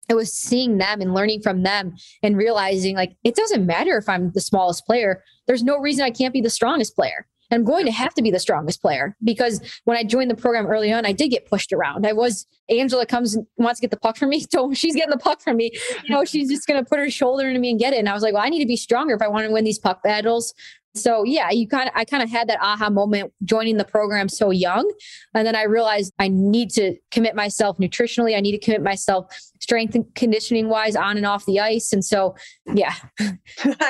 it 0.09 0.15
was 0.15 0.33
seeing 0.33 0.77
them 0.77 0.99
and 0.99 1.13
learning 1.13 1.41
from 1.41 1.63
them 1.63 1.95
and 2.21 2.35
realizing 2.35 2.97
like 2.97 3.15
it 3.23 3.35
doesn't 3.35 3.65
matter 3.65 3.97
if 3.97 4.09
I'm 4.09 4.33
the 4.33 4.41
smallest 4.41 4.85
player. 4.85 5.23
There's 5.47 5.63
no 5.63 5.77
reason 5.77 6.03
I 6.03 6.11
can't 6.11 6.33
be 6.33 6.41
the 6.41 6.49
strongest 6.49 6.97
player. 6.97 7.27
I'm 7.51 7.63
going 7.63 7.85
to 7.85 7.91
have 7.91 8.13
to 8.15 8.21
be 8.21 8.31
the 8.31 8.39
strongest 8.39 8.81
player 8.81 9.15
because 9.23 9.61
when 9.85 9.97
I 9.97 10.03
joined 10.03 10.29
the 10.29 10.35
program 10.35 10.67
early 10.67 10.91
on, 10.91 11.05
I 11.05 11.11
did 11.11 11.29
get 11.29 11.47
pushed 11.47 11.73
around. 11.73 12.05
I 12.05 12.13
was 12.13 12.45
Angela 12.69 13.05
comes 13.05 13.37
wants 13.57 13.79
to 13.79 13.81
get 13.81 13.91
the 13.91 13.99
puck 13.99 14.17
from 14.17 14.29
me. 14.29 14.45
So 14.59 14.73
she's 14.73 14.95
getting 14.95 15.11
the 15.11 15.17
puck 15.17 15.41
from 15.41 15.57
me. 15.57 15.71
You 16.03 16.15
know, 16.15 16.25
she's 16.25 16.49
just 16.49 16.67
to 16.67 16.83
put 16.83 16.97
her 16.97 17.09
shoulder 17.09 17.47
into 17.47 17.59
me 17.59 17.69
and 17.69 17.79
get 17.79 17.93
it. 17.93 17.99
And 17.99 18.09
I 18.09 18.13
was 18.13 18.23
like, 18.23 18.33
well, 18.33 18.43
I 18.43 18.49
need 18.49 18.59
to 18.59 18.65
be 18.65 18.75
stronger 18.75 19.13
if 19.13 19.21
I 19.21 19.27
want 19.27 19.45
to 19.45 19.53
win 19.53 19.63
these 19.63 19.77
puck 19.77 20.01
battles. 20.01 20.53
So 20.95 21.23
yeah, 21.23 21.51
you 21.51 21.67
kind 21.67 21.87
of 21.87 21.95
I 21.95 22.03
kind 22.03 22.23
of 22.23 22.29
had 22.29 22.49
that 22.49 22.59
aha 22.61 22.89
moment 22.89 23.31
joining 23.43 23.77
the 23.77 23.85
program 23.85 24.27
so 24.27 24.49
young. 24.49 24.91
And 25.33 25.45
then 25.45 25.55
I 25.55 25.63
realized 25.63 26.13
I 26.19 26.29
need 26.29 26.71
to 26.71 26.95
commit 27.11 27.35
myself 27.35 27.77
nutritionally. 27.77 28.35
I 28.35 28.39
need 28.39 28.53
to 28.53 28.59
commit 28.59 28.81
myself 28.81 29.33
strength 29.59 29.93
and 29.93 30.13
conditioning 30.15 30.67
wise 30.67 30.95
on 30.95 31.15
and 31.15 31.25
off 31.25 31.45
the 31.45 31.59
ice. 31.59 31.93
And 31.93 32.03
so 32.03 32.35
yeah. 32.73 32.95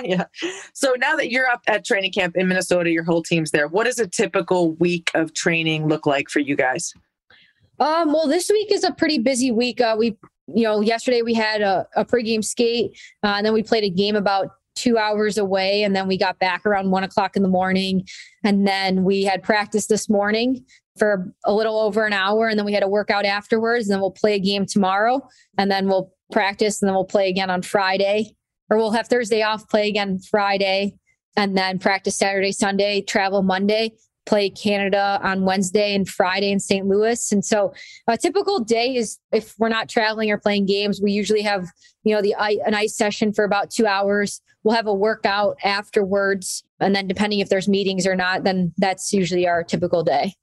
yeah. 0.03 0.25
So 0.73 0.93
now 0.97 1.15
that 1.15 1.31
you're 1.31 1.47
up 1.47 1.61
at 1.67 1.85
training 1.85 2.11
camp 2.11 2.35
in 2.35 2.47
Minnesota, 2.47 2.91
your 2.91 3.03
whole 3.03 3.23
team's 3.23 3.51
there. 3.51 3.67
What 3.67 3.85
does 3.85 3.99
a 3.99 4.07
typical 4.07 4.73
week 4.73 5.09
of 5.13 5.33
training 5.33 5.87
look 5.87 6.05
like 6.05 6.29
for 6.29 6.39
you 6.39 6.55
guys? 6.55 6.93
Um, 7.79 8.11
well, 8.11 8.27
this 8.27 8.49
week 8.49 8.73
is 8.73 8.83
a 8.83 8.91
pretty 8.91 9.19
busy 9.19 9.51
week. 9.51 9.79
Uh, 9.79 9.95
we 9.97 10.17
you 10.55 10.63
know, 10.63 10.81
yesterday 10.81 11.21
we 11.21 11.33
had 11.33 11.61
a, 11.61 11.87
a 11.95 12.03
pregame 12.03 12.43
skate, 12.43 12.99
uh, 13.23 13.35
and 13.37 13.45
then 13.45 13.53
we 13.53 13.63
played 13.63 13.83
a 13.83 13.89
game 13.89 14.15
about 14.15 14.49
two 14.79 14.97
hours 14.97 15.37
away. 15.37 15.83
And 15.83 15.95
then 15.95 16.07
we 16.07 16.17
got 16.17 16.39
back 16.39 16.65
around 16.65 16.91
one 16.91 17.03
o'clock 17.03 17.35
in 17.35 17.43
the 17.43 17.49
morning. 17.49 18.07
And 18.43 18.67
then 18.67 19.03
we 19.03 19.23
had 19.23 19.43
practice 19.43 19.87
this 19.87 20.09
morning 20.09 20.65
for 20.97 21.33
a 21.45 21.53
little 21.53 21.79
over 21.79 22.05
an 22.05 22.13
hour. 22.13 22.47
And 22.47 22.57
then 22.57 22.65
we 22.65 22.73
had 22.73 22.83
a 22.83 22.87
workout 22.87 23.25
afterwards. 23.25 23.87
And 23.87 23.93
then 23.93 24.01
we'll 24.01 24.11
play 24.11 24.35
a 24.35 24.39
game 24.39 24.65
tomorrow. 24.65 25.27
And 25.57 25.69
then 25.69 25.87
we'll 25.87 26.11
practice 26.31 26.81
and 26.81 26.87
then 26.87 26.95
we'll 26.95 27.05
play 27.05 27.29
again 27.29 27.49
on 27.49 27.61
Friday. 27.61 28.35
Or 28.69 28.77
we'll 28.77 28.91
have 28.91 29.07
Thursday 29.07 29.41
off, 29.41 29.67
play 29.67 29.89
again 29.89 30.19
Friday, 30.19 30.93
and 31.35 31.57
then 31.57 31.79
practice 31.79 32.15
Saturday, 32.15 32.51
Sunday, 32.51 33.01
travel 33.01 33.41
Monday 33.41 33.93
play 34.29 34.47
Canada 34.51 35.19
on 35.23 35.41
Wednesday 35.43 35.95
and 35.95 36.07
Friday 36.07 36.51
in 36.51 36.59
St. 36.59 36.85
Louis. 36.85 37.31
And 37.31 37.43
so 37.43 37.73
a 38.07 38.15
typical 38.15 38.59
day 38.59 38.95
is 38.95 39.17
if 39.31 39.55
we're 39.57 39.69
not 39.69 39.89
traveling 39.89 40.29
or 40.29 40.37
playing 40.37 40.67
games, 40.67 41.01
we 41.01 41.11
usually 41.11 41.41
have, 41.41 41.67
you 42.03 42.13
know, 42.13 42.21
the 42.21 42.35
an 42.37 42.75
ice 42.75 42.95
session 42.95 43.33
for 43.33 43.43
about 43.43 43.71
2 43.71 43.87
hours. 43.87 44.39
We'll 44.63 44.75
have 44.75 44.85
a 44.85 44.93
workout 44.93 45.57
afterwards 45.63 46.63
and 46.79 46.95
then 46.95 47.07
depending 47.07 47.39
if 47.39 47.49
there's 47.49 47.67
meetings 47.67 48.05
or 48.05 48.15
not, 48.15 48.43
then 48.43 48.71
that's 48.77 49.11
usually 49.11 49.47
our 49.47 49.63
typical 49.63 50.03
day. 50.03 50.35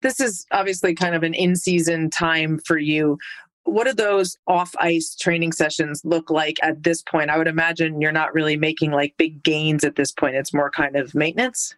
This 0.00 0.20
is 0.20 0.46
obviously 0.50 0.94
kind 0.94 1.14
of 1.14 1.22
an 1.22 1.34
in-season 1.34 2.10
time 2.10 2.60
for 2.64 2.78
you 2.78 3.18
what 3.66 3.86
do 3.86 3.94
those 3.94 4.36
off 4.46 4.74
ice 4.78 5.16
training 5.16 5.50
sessions 5.50 6.02
look 6.04 6.28
like 6.28 6.58
at 6.62 6.82
this 6.82 7.00
point? 7.00 7.30
I 7.30 7.38
would 7.38 7.48
imagine 7.48 7.98
you're 7.98 8.12
not 8.12 8.34
really 8.34 8.58
making 8.58 8.90
like 8.90 9.14
big 9.16 9.42
gains 9.42 9.84
at 9.84 9.96
this 9.96 10.12
point. 10.12 10.36
It's 10.36 10.52
more 10.52 10.70
kind 10.70 10.96
of 10.96 11.14
maintenance. 11.14 11.74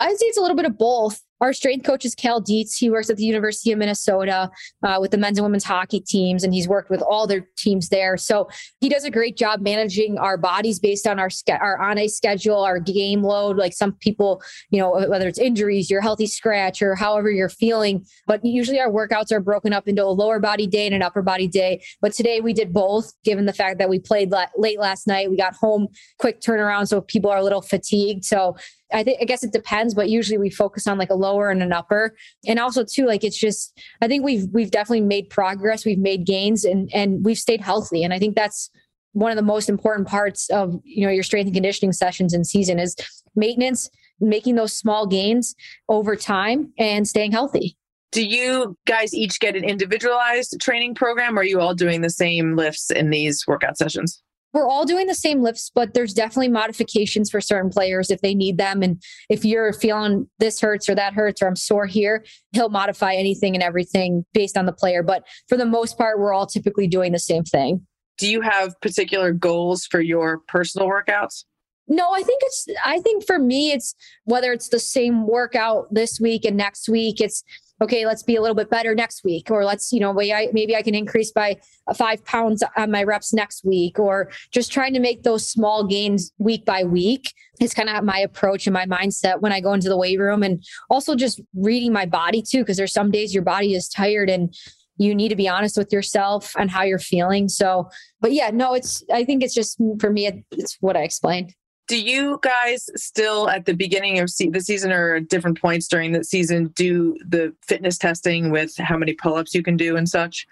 I'd 0.00 0.18
say 0.18 0.26
it's 0.26 0.38
a 0.38 0.40
little 0.40 0.56
bit 0.56 0.66
of 0.66 0.78
both. 0.78 1.22
Our 1.40 1.52
strength 1.52 1.84
coach 1.84 2.04
is 2.04 2.14
Cal 2.14 2.40
Dietz. 2.40 2.78
He 2.78 2.88
works 2.88 3.10
at 3.10 3.16
the 3.16 3.24
University 3.24 3.70
of 3.70 3.78
Minnesota 3.78 4.50
uh, 4.82 4.98
with 5.00 5.10
the 5.10 5.18
men's 5.18 5.38
and 5.38 5.44
women's 5.44 5.64
hockey 5.64 6.00
teams, 6.00 6.44
and 6.44 6.54
he's 6.54 6.66
worked 6.66 6.88
with 6.88 7.02
all 7.02 7.26
their 7.26 7.46
teams 7.58 7.90
there. 7.90 8.16
So 8.16 8.48
he 8.80 8.88
does 8.88 9.04
a 9.04 9.10
great 9.10 9.36
job 9.36 9.60
managing 9.60 10.18
our 10.18 10.38
bodies 10.38 10.78
based 10.78 11.06
on 11.06 11.18
our 11.18 11.28
our 11.60 11.78
on 11.78 11.98
ice 11.98 12.16
schedule, 12.16 12.60
our 12.60 12.78
game 12.78 13.22
load. 13.22 13.58
Like 13.58 13.74
some 13.74 13.92
people, 13.92 14.42
you 14.70 14.78
know, 14.78 15.06
whether 15.08 15.28
it's 15.28 15.38
injuries, 15.38 15.90
your 15.90 16.00
healthy 16.00 16.26
scratch, 16.26 16.80
or 16.80 16.94
however 16.94 17.30
you're 17.30 17.50
feeling. 17.50 18.06
But 18.26 18.42
usually 18.42 18.80
our 18.80 18.90
workouts 18.90 19.30
are 19.30 19.40
broken 19.40 19.74
up 19.74 19.88
into 19.88 20.04
a 20.04 20.06
lower 20.06 20.40
body 20.40 20.66
day 20.66 20.86
and 20.86 20.94
an 20.94 21.02
upper 21.02 21.22
body 21.22 21.48
day. 21.48 21.84
But 22.00 22.14
today 22.14 22.40
we 22.40 22.54
did 22.54 22.72
both, 22.72 23.12
given 23.24 23.44
the 23.44 23.52
fact 23.52 23.78
that 23.78 23.90
we 23.90 23.98
played 23.98 24.32
late 24.56 24.80
last 24.80 25.06
night. 25.06 25.30
We 25.30 25.36
got 25.36 25.54
home 25.54 25.88
quick 26.18 26.40
turnaround, 26.40 26.88
so 26.88 27.02
people 27.02 27.30
are 27.30 27.38
a 27.38 27.44
little 27.44 27.62
fatigued. 27.62 28.24
So 28.24 28.56
I 28.92 29.02
think 29.02 29.18
I 29.20 29.24
guess 29.24 29.42
it 29.42 29.52
depends, 29.52 29.94
but 29.94 30.08
usually 30.08 30.38
we 30.38 30.48
focus 30.48 30.86
on 30.86 30.96
like 30.96 31.10
a 31.10 31.14
lower 31.26 31.50
and 31.50 31.62
an 31.62 31.72
upper. 31.72 32.16
And 32.46 32.58
also 32.58 32.84
too, 32.84 33.06
like 33.06 33.24
it's 33.24 33.38
just 33.38 33.78
I 34.00 34.08
think 34.08 34.24
we've 34.24 34.46
we've 34.52 34.70
definitely 34.70 35.02
made 35.02 35.30
progress, 35.30 35.84
we've 35.84 35.98
made 35.98 36.24
gains 36.24 36.64
and 36.64 36.90
and 36.94 37.24
we've 37.24 37.38
stayed 37.38 37.60
healthy. 37.60 38.02
And 38.04 38.12
I 38.12 38.18
think 38.18 38.34
that's 38.34 38.70
one 39.12 39.32
of 39.32 39.36
the 39.36 39.42
most 39.42 39.68
important 39.68 40.06
parts 40.06 40.48
of 40.50 40.78
you 40.84 41.06
know 41.06 41.12
your 41.12 41.22
strength 41.22 41.46
and 41.46 41.54
conditioning 41.54 41.92
sessions 41.92 42.34
in 42.34 42.44
season 42.44 42.78
is 42.78 42.94
maintenance, 43.34 43.90
making 44.20 44.54
those 44.54 44.72
small 44.72 45.06
gains 45.06 45.54
over 45.88 46.16
time 46.16 46.72
and 46.78 47.08
staying 47.08 47.32
healthy. 47.32 47.76
Do 48.12 48.24
you 48.24 48.76
guys 48.86 49.12
each 49.12 49.40
get 49.40 49.56
an 49.56 49.64
individualized 49.64 50.56
training 50.60 50.94
program 50.94 51.36
or 51.36 51.40
are 51.40 51.44
you 51.44 51.60
all 51.60 51.74
doing 51.74 52.00
the 52.00 52.10
same 52.10 52.56
lifts 52.56 52.90
in 52.90 53.10
these 53.10 53.44
workout 53.46 53.76
sessions? 53.76 54.22
We're 54.56 54.66
all 54.66 54.86
doing 54.86 55.06
the 55.06 55.14
same 55.14 55.42
lifts, 55.42 55.70
but 55.74 55.92
there's 55.92 56.14
definitely 56.14 56.48
modifications 56.48 57.30
for 57.30 57.42
certain 57.42 57.70
players 57.70 58.10
if 58.10 58.22
they 58.22 58.34
need 58.34 58.56
them. 58.56 58.82
And 58.82 59.02
if 59.28 59.44
you're 59.44 59.74
feeling 59.74 60.30
this 60.38 60.58
hurts 60.62 60.88
or 60.88 60.94
that 60.94 61.12
hurts 61.12 61.42
or 61.42 61.46
I'm 61.46 61.56
sore 61.56 61.84
here, 61.84 62.24
he'll 62.52 62.70
modify 62.70 63.12
anything 63.12 63.54
and 63.54 63.62
everything 63.62 64.24
based 64.32 64.56
on 64.56 64.64
the 64.64 64.72
player. 64.72 65.02
But 65.02 65.24
for 65.46 65.58
the 65.58 65.66
most 65.66 65.98
part, 65.98 66.18
we're 66.18 66.32
all 66.32 66.46
typically 66.46 66.88
doing 66.88 67.12
the 67.12 67.18
same 67.18 67.44
thing. 67.44 67.86
Do 68.16 68.30
you 68.30 68.40
have 68.40 68.80
particular 68.80 69.30
goals 69.34 69.84
for 69.84 70.00
your 70.00 70.38
personal 70.48 70.88
workouts? 70.88 71.44
No, 71.86 72.10
I 72.14 72.22
think 72.22 72.40
it's, 72.46 72.66
I 72.82 72.98
think 73.00 73.26
for 73.26 73.38
me, 73.38 73.72
it's 73.72 73.94
whether 74.24 74.54
it's 74.54 74.70
the 74.70 74.80
same 74.80 75.26
workout 75.26 75.92
this 75.92 76.18
week 76.18 76.46
and 76.46 76.56
next 76.56 76.88
week, 76.88 77.20
it's, 77.20 77.44
okay, 77.82 78.06
let's 78.06 78.22
be 78.22 78.36
a 78.36 78.40
little 78.40 78.54
bit 78.54 78.70
better 78.70 78.94
next 78.94 79.22
week, 79.24 79.50
or 79.50 79.64
let's, 79.64 79.92
you 79.92 80.00
know, 80.00 80.12
maybe 80.12 80.74
I 80.74 80.82
can 80.82 80.94
increase 80.94 81.30
by 81.30 81.58
five 81.94 82.24
pounds 82.24 82.62
on 82.76 82.90
my 82.90 83.02
reps 83.02 83.32
next 83.32 83.64
week, 83.64 83.98
or 83.98 84.30
just 84.50 84.72
trying 84.72 84.94
to 84.94 85.00
make 85.00 85.22
those 85.22 85.48
small 85.48 85.84
gains 85.84 86.32
week 86.38 86.64
by 86.64 86.84
week 86.84 87.32
is 87.60 87.74
kind 87.74 87.88
of 87.88 88.02
my 88.04 88.18
approach 88.18 88.66
and 88.66 88.74
my 88.74 88.86
mindset 88.86 89.40
when 89.40 89.52
I 89.52 89.60
go 89.60 89.72
into 89.72 89.88
the 89.88 89.96
weight 89.96 90.18
room. 90.18 90.42
And 90.42 90.64
also 90.88 91.14
just 91.14 91.40
reading 91.54 91.92
my 91.92 92.06
body 92.06 92.42
too, 92.42 92.60
because 92.60 92.76
there's 92.76 92.92
some 92.92 93.10
days 93.10 93.34
your 93.34 93.42
body 93.42 93.74
is 93.74 93.88
tired 93.88 94.30
and 94.30 94.54
you 94.98 95.14
need 95.14 95.28
to 95.28 95.36
be 95.36 95.48
honest 95.48 95.76
with 95.76 95.92
yourself 95.92 96.54
and 96.58 96.70
how 96.70 96.82
you're 96.82 96.98
feeling. 96.98 97.48
So, 97.48 97.90
but 98.20 98.32
yeah, 98.32 98.50
no, 98.50 98.72
it's, 98.72 99.04
I 99.12 99.24
think 99.24 99.42
it's 99.42 99.54
just 99.54 99.78
for 100.00 100.10
me, 100.10 100.44
it's 100.52 100.78
what 100.80 100.96
I 100.96 101.02
explained 101.02 101.54
do 101.86 102.00
you 102.00 102.40
guys 102.42 102.88
still 102.96 103.48
at 103.48 103.64
the 103.64 103.74
beginning 103.74 104.18
of 104.18 104.28
the 104.38 104.60
season 104.60 104.92
or 104.92 105.16
at 105.16 105.28
different 105.28 105.60
points 105.60 105.86
during 105.86 106.12
the 106.12 106.24
season 106.24 106.68
do 106.68 107.16
the 107.26 107.54
fitness 107.62 107.96
testing 107.98 108.50
with 108.50 108.76
how 108.76 108.96
many 108.96 109.12
pull-ups 109.12 109.54
you 109.54 109.62
can 109.62 109.76
do 109.76 109.96
and 109.96 110.08
such? 110.08 110.46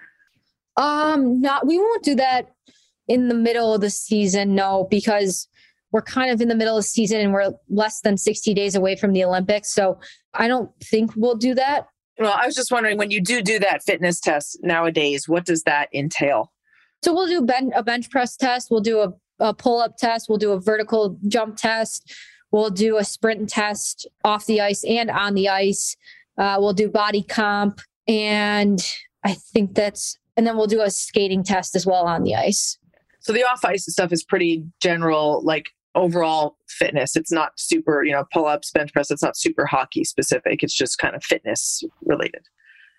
Um 0.76 1.40
not 1.40 1.66
we 1.66 1.78
won't 1.78 2.02
do 2.02 2.14
that 2.16 2.52
in 3.08 3.28
the 3.28 3.34
middle 3.34 3.74
of 3.74 3.80
the 3.80 3.90
season 3.90 4.54
no 4.54 4.86
because 4.90 5.48
we're 5.92 6.02
kind 6.02 6.30
of 6.30 6.40
in 6.40 6.48
the 6.48 6.56
middle 6.56 6.76
of 6.76 6.82
the 6.82 6.88
season 6.88 7.20
and 7.20 7.32
we're 7.32 7.52
less 7.68 8.00
than 8.00 8.16
60 8.16 8.52
days 8.54 8.74
away 8.74 8.96
from 8.96 9.12
the 9.12 9.22
olympics 9.22 9.72
so 9.72 10.00
i 10.32 10.48
don't 10.48 10.70
think 10.80 11.12
we'll 11.14 11.36
do 11.36 11.54
that. 11.54 11.86
Well 12.18 12.32
i 12.32 12.46
was 12.46 12.56
just 12.56 12.72
wondering 12.72 12.98
when 12.98 13.12
you 13.12 13.20
do 13.20 13.40
do 13.40 13.60
that 13.60 13.84
fitness 13.84 14.18
test 14.20 14.58
nowadays 14.62 15.28
what 15.28 15.44
does 15.44 15.62
that 15.62 15.88
entail? 15.94 16.52
So 17.04 17.12
we'll 17.12 17.28
do 17.28 17.42
ben- 17.42 17.72
a 17.76 17.82
bench 17.82 18.10
press 18.10 18.36
test 18.36 18.70
we'll 18.70 18.80
do 18.80 19.00
a 19.00 19.12
a 19.44 19.54
pull 19.54 19.80
up 19.80 19.96
test. 19.96 20.28
We'll 20.28 20.38
do 20.38 20.52
a 20.52 20.60
vertical 20.60 21.18
jump 21.28 21.56
test. 21.56 22.12
We'll 22.50 22.70
do 22.70 22.96
a 22.96 23.04
sprint 23.04 23.48
test 23.48 24.08
off 24.24 24.46
the 24.46 24.60
ice 24.60 24.84
and 24.84 25.10
on 25.10 25.34
the 25.34 25.48
ice. 25.48 25.96
Uh, 26.38 26.56
we'll 26.58 26.72
do 26.72 26.88
body 26.88 27.22
comp. 27.22 27.80
And 28.08 28.80
I 29.24 29.34
think 29.34 29.74
that's, 29.74 30.18
and 30.36 30.46
then 30.46 30.56
we'll 30.56 30.66
do 30.66 30.82
a 30.82 30.90
skating 30.90 31.44
test 31.44 31.76
as 31.76 31.86
well 31.86 32.06
on 32.06 32.22
the 32.22 32.34
ice. 32.34 32.78
So 33.20 33.32
the 33.32 33.44
off 33.44 33.64
ice 33.64 33.86
stuff 33.86 34.12
is 34.12 34.24
pretty 34.24 34.64
general, 34.80 35.42
like 35.44 35.70
overall 35.94 36.56
fitness. 36.68 37.16
It's 37.16 37.32
not 37.32 37.52
super, 37.56 38.02
you 38.04 38.12
know, 38.12 38.24
pull 38.32 38.46
ups, 38.46 38.70
bench 38.70 38.92
press. 38.92 39.10
It's 39.10 39.22
not 39.22 39.36
super 39.36 39.66
hockey 39.66 40.04
specific. 40.04 40.62
It's 40.62 40.74
just 40.74 40.98
kind 40.98 41.14
of 41.14 41.22
fitness 41.22 41.82
related. 42.02 42.46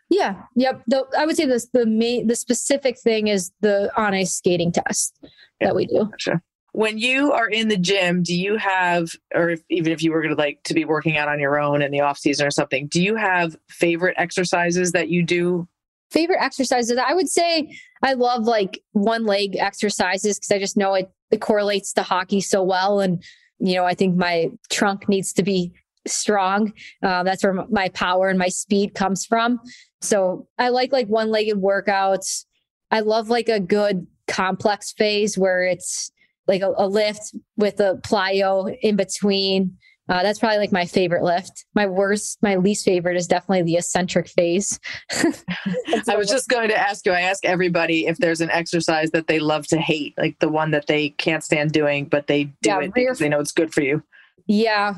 Yeah. 0.10 0.44
Yep. 0.56 0.84
The, 0.88 1.06
I 1.18 1.26
would 1.26 1.36
say 1.36 1.46
this 1.46 1.68
the 1.74 1.86
main 1.86 2.28
the 2.28 2.36
specific 2.36 3.00
thing 3.00 3.28
is 3.28 3.52
the 3.62 3.92
on 4.00 4.14
ice 4.14 4.36
skating 4.36 4.72
test 4.72 5.18
yeah, 5.60 5.68
that 5.68 5.76
we 5.76 5.88
do. 5.88 6.06
Gotcha. 6.06 6.42
When 6.74 6.98
you 6.98 7.32
are 7.32 7.48
in 7.48 7.70
the 7.70 7.78
gym, 7.78 8.22
do 8.22 8.36
you 8.36 8.58
have, 8.58 9.10
or 9.34 9.52
if, 9.52 9.62
even 9.70 9.94
if 9.94 10.04
you 10.04 10.12
were 10.12 10.22
going 10.22 10.36
to 10.36 10.38
like 10.38 10.60
to 10.66 10.74
be 10.74 10.84
working 10.84 11.16
out 11.16 11.30
on 11.30 11.40
your 11.40 11.58
own 11.58 11.82
in 11.82 11.90
the 11.90 12.02
off 12.02 12.18
season 12.18 12.46
or 12.46 12.52
something, 12.52 12.88
do 12.88 13.02
you 13.02 13.16
have 13.16 13.56
favorite 13.70 14.16
exercises 14.18 14.92
that 14.92 15.08
you 15.08 15.24
do? 15.24 15.68
Favorite 16.12 16.42
exercises? 16.42 16.98
I 16.98 17.14
would 17.14 17.30
say 17.30 17.74
I 18.04 18.14
love 18.14 18.44
like 18.44 18.84
one 18.92 19.26
leg 19.26 19.56
exercises 19.56 20.38
because 20.38 20.52
I 20.52 20.60
just 20.60 20.76
know 20.76 20.94
it, 20.96 21.10
it 21.32 21.40
correlates 21.40 21.94
to 21.94 22.04
hockey 22.04 22.42
so 22.42 22.62
well. 22.62 23.00
And, 23.00 23.24
you 23.60 23.76
know, 23.76 23.86
I 23.86 23.94
think 23.94 24.18
my 24.18 24.52
trunk 24.70 25.08
needs 25.08 25.32
to 25.34 25.44
be 25.44 25.72
strong. 26.06 26.74
Uh, 27.02 27.24
that's 27.24 27.44
where 27.44 27.66
my 27.70 27.90
power 27.90 28.28
and 28.28 28.38
my 28.38 28.50
speed 28.50 28.96
comes 28.96 29.26
from. 29.26 29.62
So 30.06 30.48
I 30.58 30.70
like 30.70 30.92
like 30.92 31.08
one 31.08 31.30
legged 31.30 31.58
workouts. 31.58 32.46
I 32.92 33.02
love 33.02 33.30
like 33.30 33.50
a 33.50 33.60
good 33.60 34.08
complex 34.28 34.92
phase 34.94 35.38
where 35.38 35.64
it's 35.64 36.12
like 36.48 36.62
a, 36.62 36.74
a 36.78 36.88
lift 36.88 37.36
with 37.58 37.80
a 37.80 38.00
plyo 38.04 38.76
in 38.82 38.96
between. 38.96 39.78
Uh, 40.08 40.22
that's 40.22 40.38
probably 40.38 40.60
like 40.60 40.72
my 40.72 40.86
favorite 40.86 41.24
lift. 41.24 41.66
My 41.74 41.88
worst, 41.88 42.38
my 42.44 42.58
least 42.58 42.86
favorite 42.86 43.18
is 43.18 43.28
definitely 43.28 43.64
the 43.64 43.78
eccentric 43.78 44.28
phase. 44.28 44.80
I 45.12 46.16
was 46.16 46.30
just 46.30 46.48
going 46.48 46.70
to 46.70 46.78
ask 46.78 47.08
you. 47.08 47.12
I 47.12 47.22
ask 47.22 47.44
everybody 47.44 48.06
if 48.06 48.18
there's 48.20 48.40
an 48.40 48.52
exercise 48.52 49.10
that 49.12 49.26
they 49.26 49.40
love 49.40 49.66
to 49.68 49.80
hate, 49.80 50.14
like 50.16 50.38
the 50.40 50.50
one 50.50 50.70
that 50.72 50.86
they 50.86 51.10
can't 51.10 51.44
stand 51.44 51.72
doing, 51.72 52.06
but 52.06 52.28
they 52.28 52.44
do 52.44 52.54
yeah, 52.70 52.82
it 52.82 52.94
because 52.94 53.18
they 53.18 53.30
know 53.30 53.40
it's 53.40 53.52
good 53.52 53.74
for 53.74 53.82
you. 53.82 54.04
Yeah, 54.46 54.96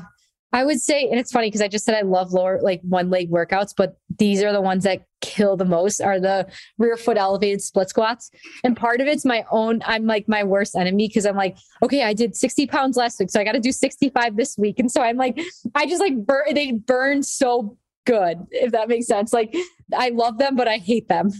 I 0.52 0.64
would 0.64 0.80
say, 0.80 1.08
and 1.08 1.18
it's 1.18 1.32
funny 1.32 1.48
because 1.48 1.62
I 1.62 1.68
just 1.68 1.86
said 1.86 1.94
I 1.94 2.02
love 2.02 2.32
lower 2.32 2.60
like 2.60 2.82
one 2.82 3.08
leg 3.08 3.30
workouts, 3.30 3.72
but 3.74 3.97
these 4.18 4.42
are 4.42 4.52
the 4.52 4.60
ones 4.60 4.84
that 4.84 5.02
kill 5.20 5.56
the 5.56 5.64
most 5.64 6.00
are 6.00 6.20
the 6.20 6.46
rear 6.78 6.96
foot 6.96 7.16
elevated 7.16 7.62
split 7.62 7.88
squats. 7.88 8.30
And 8.64 8.76
part 8.76 9.00
of 9.00 9.06
it's 9.06 9.24
my 9.24 9.44
own, 9.50 9.80
I'm 9.84 10.06
like 10.06 10.28
my 10.28 10.44
worst 10.44 10.76
enemy 10.76 11.08
because 11.08 11.26
I'm 11.26 11.36
like, 11.36 11.56
okay, 11.82 12.02
I 12.02 12.12
did 12.12 12.36
60 12.36 12.66
pounds 12.66 12.96
last 12.96 13.18
week. 13.18 13.30
So 13.30 13.40
I 13.40 13.44
got 13.44 13.52
to 13.52 13.60
do 13.60 13.72
65 13.72 14.36
this 14.36 14.56
week. 14.58 14.78
And 14.78 14.90
so 14.90 15.02
I'm 15.02 15.16
like, 15.16 15.40
I 15.74 15.86
just 15.86 16.00
like 16.00 16.16
burn, 16.16 16.54
they 16.54 16.72
burn 16.72 17.22
so 17.22 17.76
good, 18.04 18.38
if 18.50 18.72
that 18.72 18.88
makes 18.88 19.06
sense. 19.06 19.32
Like 19.32 19.54
I 19.96 20.10
love 20.10 20.38
them, 20.38 20.56
but 20.56 20.68
I 20.68 20.78
hate 20.78 21.08
them. 21.08 21.30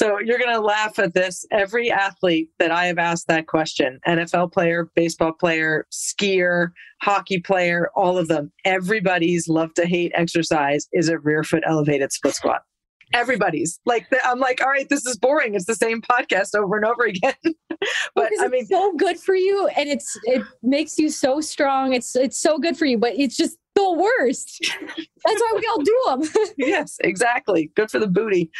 So 0.00 0.18
you're 0.18 0.38
going 0.38 0.54
to 0.54 0.60
laugh 0.60 0.98
at 0.98 1.12
this. 1.12 1.44
Every 1.50 1.90
athlete 1.90 2.48
that 2.58 2.70
I 2.70 2.86
have 2.86 2.96
asked 2.96 3.26
that 3.28 3.46
question 3.46 4.00
NFL 4.08 4.50
player, 4.50 4.90
baseball 4.94 5.32
player, 5.32 5.86
skier, 5.92 6.70
hockey 7.02 7.38
player, 7.38 7.90
all 7.94 8.16
of 8.16 8.26
them, 8.26 8.50
everybody's 8.64 9.46
love 9.46 9.74
to 9.74 9.84
hate 9.84 10.10
exercise 10.14 10.88
is 10.94 11.10
a 11.10 11.18
rear 11.18 11.44
foot 11.44 11.62
elevated 11.66 12.12
split 12.12 12.34
squat. 12.34 12.62
Everybody's 13.12 13.78
like, 13.84 14.06
I'm 14.24 14.38
like, 14.38 14.62
all 14.62 14.70
right, 14.70 14.88
this 14.88 15.04
is 15.04 15.18
boring. 15.18 15.54
It's 15.54 15.66
the 15.66 15.74
same 15.74 16.00
podcast 16.00 16.54
over 16.54 16.76
and 16.76 16.86
over 16.86 17.02
again. 17.06 17.34
but 18.14 18.30
I 18.40 18.48
mean, 18.48 18.62
it's 18.62 18.70
so 18.70 18.94
good 18.96 19.18
for 19.18 19.34
you, 19.34 19.68
and 19.76 19.86
it's 19.86 20.16
it 20.22 20.42
makes 20.62 20.98
you 20.98 21.10
so 21.10 21.42
strong. 21.42 21.92
It's 21.92 22.16
it's 22.16 22.40
so 22.40 22.56
good 22.56 22.78
for 22.78 22.86
you, 22.86 22.96
but 22.96 23.18
it's 23.18 23.36
just 23.36 23.58
the 23.74 23.92
worst. 23.92 24.60
That's 24.96 25.40
why 25.40 25.52
we 25.56 25.66
all 25.66 25.82
do 25.82 26.02
them. 26.06 26.44
yes, 26.58 26.96
exactly. 27.00 27.70
Good 27.74 27.90
for 27.90 27.98
the 27.98 28.06
booty. 28.06 28.50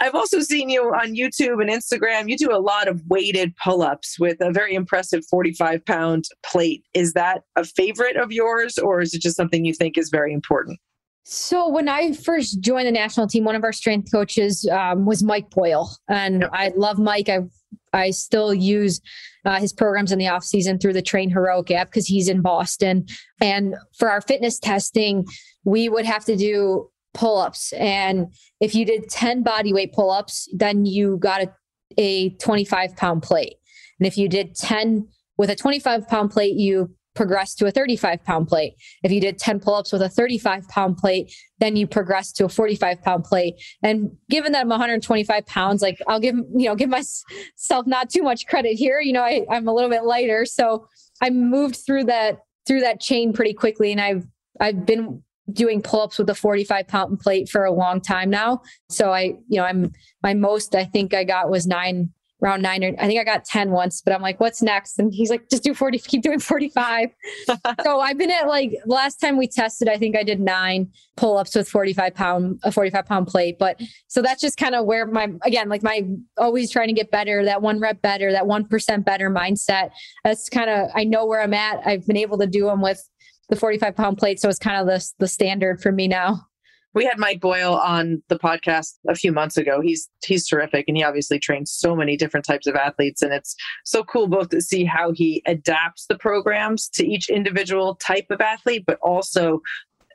I've 0.00 0.14
also 0.14 0.40
seen 0.40 0.70
you 0.70 0.82
on 0.94 1.14
YouTube 1.14 1.60
and 1.60 1.68
Instagram. 1.68 2.28
You 2.28 2.36
do 2.36 2.52
a 2.52 2.58
lot 2.58 2.88
of 2.88 3.02
weighted 3.08 3.54
pull 3.62 3.82
ups 3.82 4.18
with 4.18 4.38
a 4.40 4.50
very 4.50 4.74
impressive 4.74 5.24
45 5.28 5.84
pound 5.84 6.24
plate. 6.42 6.84
Is 6.94 7.12
that 7.12 7.42
a 7.56 7.64
favorite 7.64 8.16
of 8.16 8.32
yours, 8.32 8.78
or 8.78 9.00
is 9.00 9.12
it 9.12 9.20
just 9.20 9.36
something 9.36 9.64
you 9.64 9.74
think 9.74 9.98
is 9.98 10.08
very 10.08 10.32
important? 10.32 10.80
So 11.24 11.68
when 11.68 11.88
I 11.88 12.12
first 12.12 12.60
joined 12.60 12.86
the 12.86 12.92
national 12.92 13.26
team, 13.26 13.44
one 13.44 13.54
of 13.54 13.62
our 13.62 13.72
strength 13.72 14.10
coaches 14.10 14.66
um, 14.72 15.04
was 15.04 15.22
Mike 15.22 15.50
Boyle, 15.50 15.90
and 16.08 16.46
I 16.52 16.72
love 16.76 16.98
Mike. 16.98 17.28
I 17.28 17.40
I 17.92 18.10
still 18.10 18.54
use 18.54 19.00
uh, 19.44 19.60
his 19.60 19.72
programs 19.72 20.12
in 20.12 20.18
the 20.18 20.28
off 20.28 20.44
season 20.44 20.78
through 20.78 20.92
the 20.92 21.02
Train 21.02 21.30
Heroic 21.30 21.70
app 21.70 21.88
because 21.88 22.06
he's 22.06 22.28
in 22.28 22.40
Boston. 22.40 23.06
And 23.40 23.74
for 23.98 24.10
our 24.10 24.20
fitness 24.20 24.58
testing, 24.58 25.26
we 25.64 25.88
would 25.88 26.04
have 26.04 26.24
to 26.26 26.36
do 26.36 26.90
pull 27.14 27.38
ups, 27.38 27.72
and 27.74 28.32
if 28.60 28.74
you 28.74 28.84
did 28.84 29.08
ten 29.08 29.42
body 29.42 29.72
weight 29.72 29.92
pull 29.92 30.10
ups, 30.10 30.48
then 30.52 30.86
you 30.86 31.16
got 31.18 31.42
a, 31.42 31.52
a 31.98 32.30
twenty 32.36 32.64
five 32.64 32.96
pound 32.96 33.22
plate. 33.22 33.56
And 33.98 34.06
if 34.06 34.16
you 34.16 34.28
did 34.28 34.54
ten 34.54 35.08
with 35.36 35.50
a 35.50 35.56
twenty 35.56 35.78
five 35.78 36.06
pound 36.08 36.30
plate, 36.30 36.56
you 36.56 36.94
progress 37.14 37.54
to 37.56 37.66
a 37.66 37.70
35 37.70 38.24
pound 38.24 38.48
plate. 38.48 38.74
If 39.02 39.10
you 39.10 39.20
did 39.20 39.38
10 39.38 39.60
pull 39.60 39.74
ups 39.74 39.92
with 39.92 40.02
a 40.02 40.08
35 40.08 40.68
pound 40.68 40.96
plate, 40.96 41.34
then 41.58 41.76
you 41.76 41.86
progress 41.86 42.32
to 42.32 42.44
a 42.44 42.48
45 42.48 43.02
pound 43.02 43.24
plate. 43.24 43.56
And 43.82 44.10
given 44.28 44.52
that 44.52 44.62
I'm 44.62 44.68
125 44.68 45.46
pounds, 45.46 45.82
like 45.82 46.00
I'll 46.06 46.20
give, 46.20 46.36
you 46.36 46.68
know, 46.68 46.74
give 46.74 46.88
myself 46.88 47.86
not 47.86 48.10
too 48.10 48.22
much 48.22 48.46
credit 48.46 48.74
here. 48.74 49.00
You 49.00 49.12
know, 49.12 49.22
I, 49.22 49.44
I'm 49.50 49.68
a 49.68 49.74
little 49.74 49.90
bit 49.90 50.04
lighter. 50.04 50.44
So 50.44 50.86
I 51.20 51.30
moved 51.30 51.76
through 51.76 52.04
that, 52.04 52.38
through 52.66 52.80
that 52.80 53.00
chain 53.00 53.32
pretty 53.32 53.54
quickly. 53.54 53.92
And 53.92 54.00
I've, 54.00 54.26
I've 54.60 54.86
been 54.86 55.22
doing 55.52 55.82
pull-ups 55.82 56.18
with 56.18 56.30
a 56.30 56.34
45 56.34 56.86
pound 56.88 57.20
plate 57.20 57.48
for 57.48 57.64
a 57.64 57.72
long 57.72 58.00
time 58.00 58.30
now. 58.30 58.62
So 58.88 59.12
I, 59.12 59.34
you 59.48 59.58
know, 59.58 59.64
I'm 59.64 59.92
my 60.22 60.34
most 60.34 60.74
I 60.74 60.84
think 60.84 61.14
I 61.14 61.24
got 61.24 61.50
was 61.50 61.66
nine 61.66 62.10
round 62.40 62.62
nine 62.62 62.82
or 62.82 62.94
I 62.98 63.06
think 63.06 63.20
I 63.20 63.24
got 63.24 63.44
10 63.44 63.70
once, 63.70 64.00
but 64.00 64.14
I'm 64.14 64.22
like, 64.22 64.40
what's 64.40 64.62
next? 64.62 64.98
And 64.98 65.12
he's 65.12 65.30
like, 65.30 65.48
just 65.50 65.62
do 65.62 65.74
40, 65.74 65.98
keep 66.06 66.22
doing 66.22 66.38
45. 66.38 67.10
so 67.82 68.00
I've 68.00 68.18
been 68.18 68.30
at 68.30 68.48
like 68.48 68.72
last 68.86 69.16
time 69.16 69.36
we 69.36 69.46
tested, 69.46 69.88
I 69.88 69.96
think 69.96 70.16
I 70.16 70.22
did 70.22 70.40
nine 70.40 70.90
pull 71.16 71.36
ups 71.36 71.54
with 71.54 71.68
45 71.68 72.14
pound, 72.14 72.60
a 72.62 72.72
45 72.72 73.06
pound 73.06 73.26
plate. 73.26 73.58
But 73.58 73.80
so 74.08 74.22
that's 74.22 74.40
just 74.40 74.56
kind 74.56 74.74
of 74.74 74.86
where 74.86 75.06
my, 75.06 75.28
again, 75.42 75.68
like 75.68 75.82
my 75.82 76.02
always 76.38 76.70
trying 76.70 76.88
to 76.88 76.94
get 76.94 77.10
better, 77.10 77.44
that 77.44 77.62
one 77.62 77.80
rep 77.80 78.00
better, 78.02 78.32
that 78.32 78.44
1% 78.44 79.04
better 79.04 79.30
mindset. 79.30 79.90
That's 80.24 80.48
kind 80.48 80.70
of, 80.70 80.88
I 80.94 81.04
know 81.04 81.26
where 81.26 81.42
I'm 81.42 81.54
at. 81.54 81.86
I've 81.86 82.06
been 82.06 82.16
able 82.16 82.38
to 82.38 82.46
do 82.46 82.66
them 82.66 82.80
with 82.80 83.06
the 83.50 83.56
45 83.56 83.94
pound 83.96 84.18
plate. 84.18 84.40
So 84.40 84.48
it's 84.48 84.58
kind 84.58 84.80
of 84.80 84.86
the, 84.86 85.12
the 85.18 85.28
standard 85.28 85.82
for 85.82 85.92
me 85.92 86.08
now 86.08 86.46
we 86.94 87.04
had 87.04 87.18
Mike 87.18 87.40
Boyle 87.40 87.74
on 87.74 88.22
the 88.28 88.38
podcast 88.38 88.94
a 89.08 89.14
few 89.14 89.32
months 89.32 89.56
ago. 89.56 89.80
He's 89.80 90.08
he's 90.24 90.46
terrific 90.46 90.86
and 90.88 90.96
he 90.96 91.04
obviously 91.04 91.38
trains 91.38 91.70
so 91.70 91.94
many 91.94 92.16
different 92.16 92.46
types 92.46 92.66
of 92.66 92.74
athletes 92.74 93.22
and 93.22 93.32
it's 93.32 93.54
so 93.84 94.02
cool 94.04 94.26
both 94.26 94.48
to 94.50 94.60
see 94.60 94.84
how 94.84 95.12
he 95.12 95.42
adapts 95.46 96.06
the 96.06 96.18
programs 96.18 96.88
to 96.90 97.06
each 97.06 97.28
individual 97.28 97.94
type 97.96 98.26
of 98.30 98.40
athlete 98.40 98.84
but 98.86 98.98
also 99.02 99.60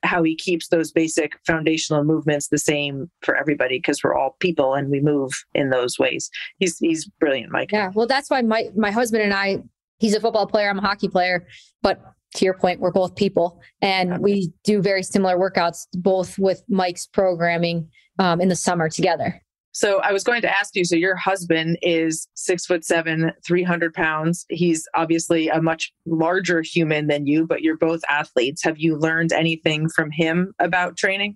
how 0.04 0.22
he 0.22 0.36
keeps 0.36 0.68
those 0.68 0.92
basic 0.92 1.34
foundational 1.48 2.04
movements 2.04 2.50
the 2.50 2.60
same 2.60 3.10
for 3.22 3.36
everybody 3.36 3.80
because 3.80 4.04
we're 4.04 4.16
all 4.16 4.36
people 4.40 4.76
and 4.76 4.90
we 4.90 5.00
move 5.00 5.32
in 5.56 5.70
those 5.70 5.98
ways. 5.98 6.30
He's 6.60 6.78
he's 6.78 7.06
brilliant, 7.20 7.52
Mike. 7.52 7.72
Yeah, 7.72 7.92
well 7.94 8.08
that's 8.08 8.30
why 8.30 8.42
my 8.42 8.70
my 8.76 8.92
husband 8.92 9.24
and 9.24 9.34
I 9.34 9.64
he's 10.00 10.14
a 10.14 10.20
football 10.20 10.46
player, 10.46 10.70
I'm 10.70 10.80
a 10.80 10.82
hockey 10.82 11.08
player, 11.08 11.48
but 11.82 12.02
to 12.36 12.46
your 12.46 12.54
point, 12.54 12.80
we're 12.80 12.92
both 12.92 13.16
people 13.16 13.62
and 13.82 14.20
we 14.20 14.52
do 14.64 14.82
very 14.82 15.04
similar 15.04 15.38
workouts, 15.38 15.88
both 15.94 16.38
with 16.38 16.64
Mike's 16.70 17.08
programming 17.08 17.90
um, 18.20 18.40
in 18.40 18.50
the 18.50 18.56
summer 18.56 18.90
together. 18.90 19.42
So 19.72 20.00
I 20.00 20.14
was 20.14 20.24
going 20.24 20.42
to 20.42 20.58
ask 20.58 20.74
you. 20.74 20.86
So 20.86 20.96
your 20.96 21.18
husband 21.18 21.78
is 21.82 22.30
six 22.34 22.66
foot 22.66 22.86
seven, 22.86 23.34
three 23.46 23.64
hundred 23.64 23.94
pounds. 23.94 24.46
He's 24.48 24.88
obviously 24.96 25.50
a 25.50 25.62
much 25.62 25.92
larger 26.06 26.62
human 26.62 27.08
than 27.08 27.28
you, 27.28 27.46
but 27.46 27.62
you're 27.62 27.76
both 27.78 28.00
athletes. 28.10 28.64
Have 28.64 28.78
you 28.78 28.96
learned 28.96 29.34
anything 29.34 29.90
from 29.90 30.12
him 30.12 30.54
about 30.60 30.96
training? 30.96 31.36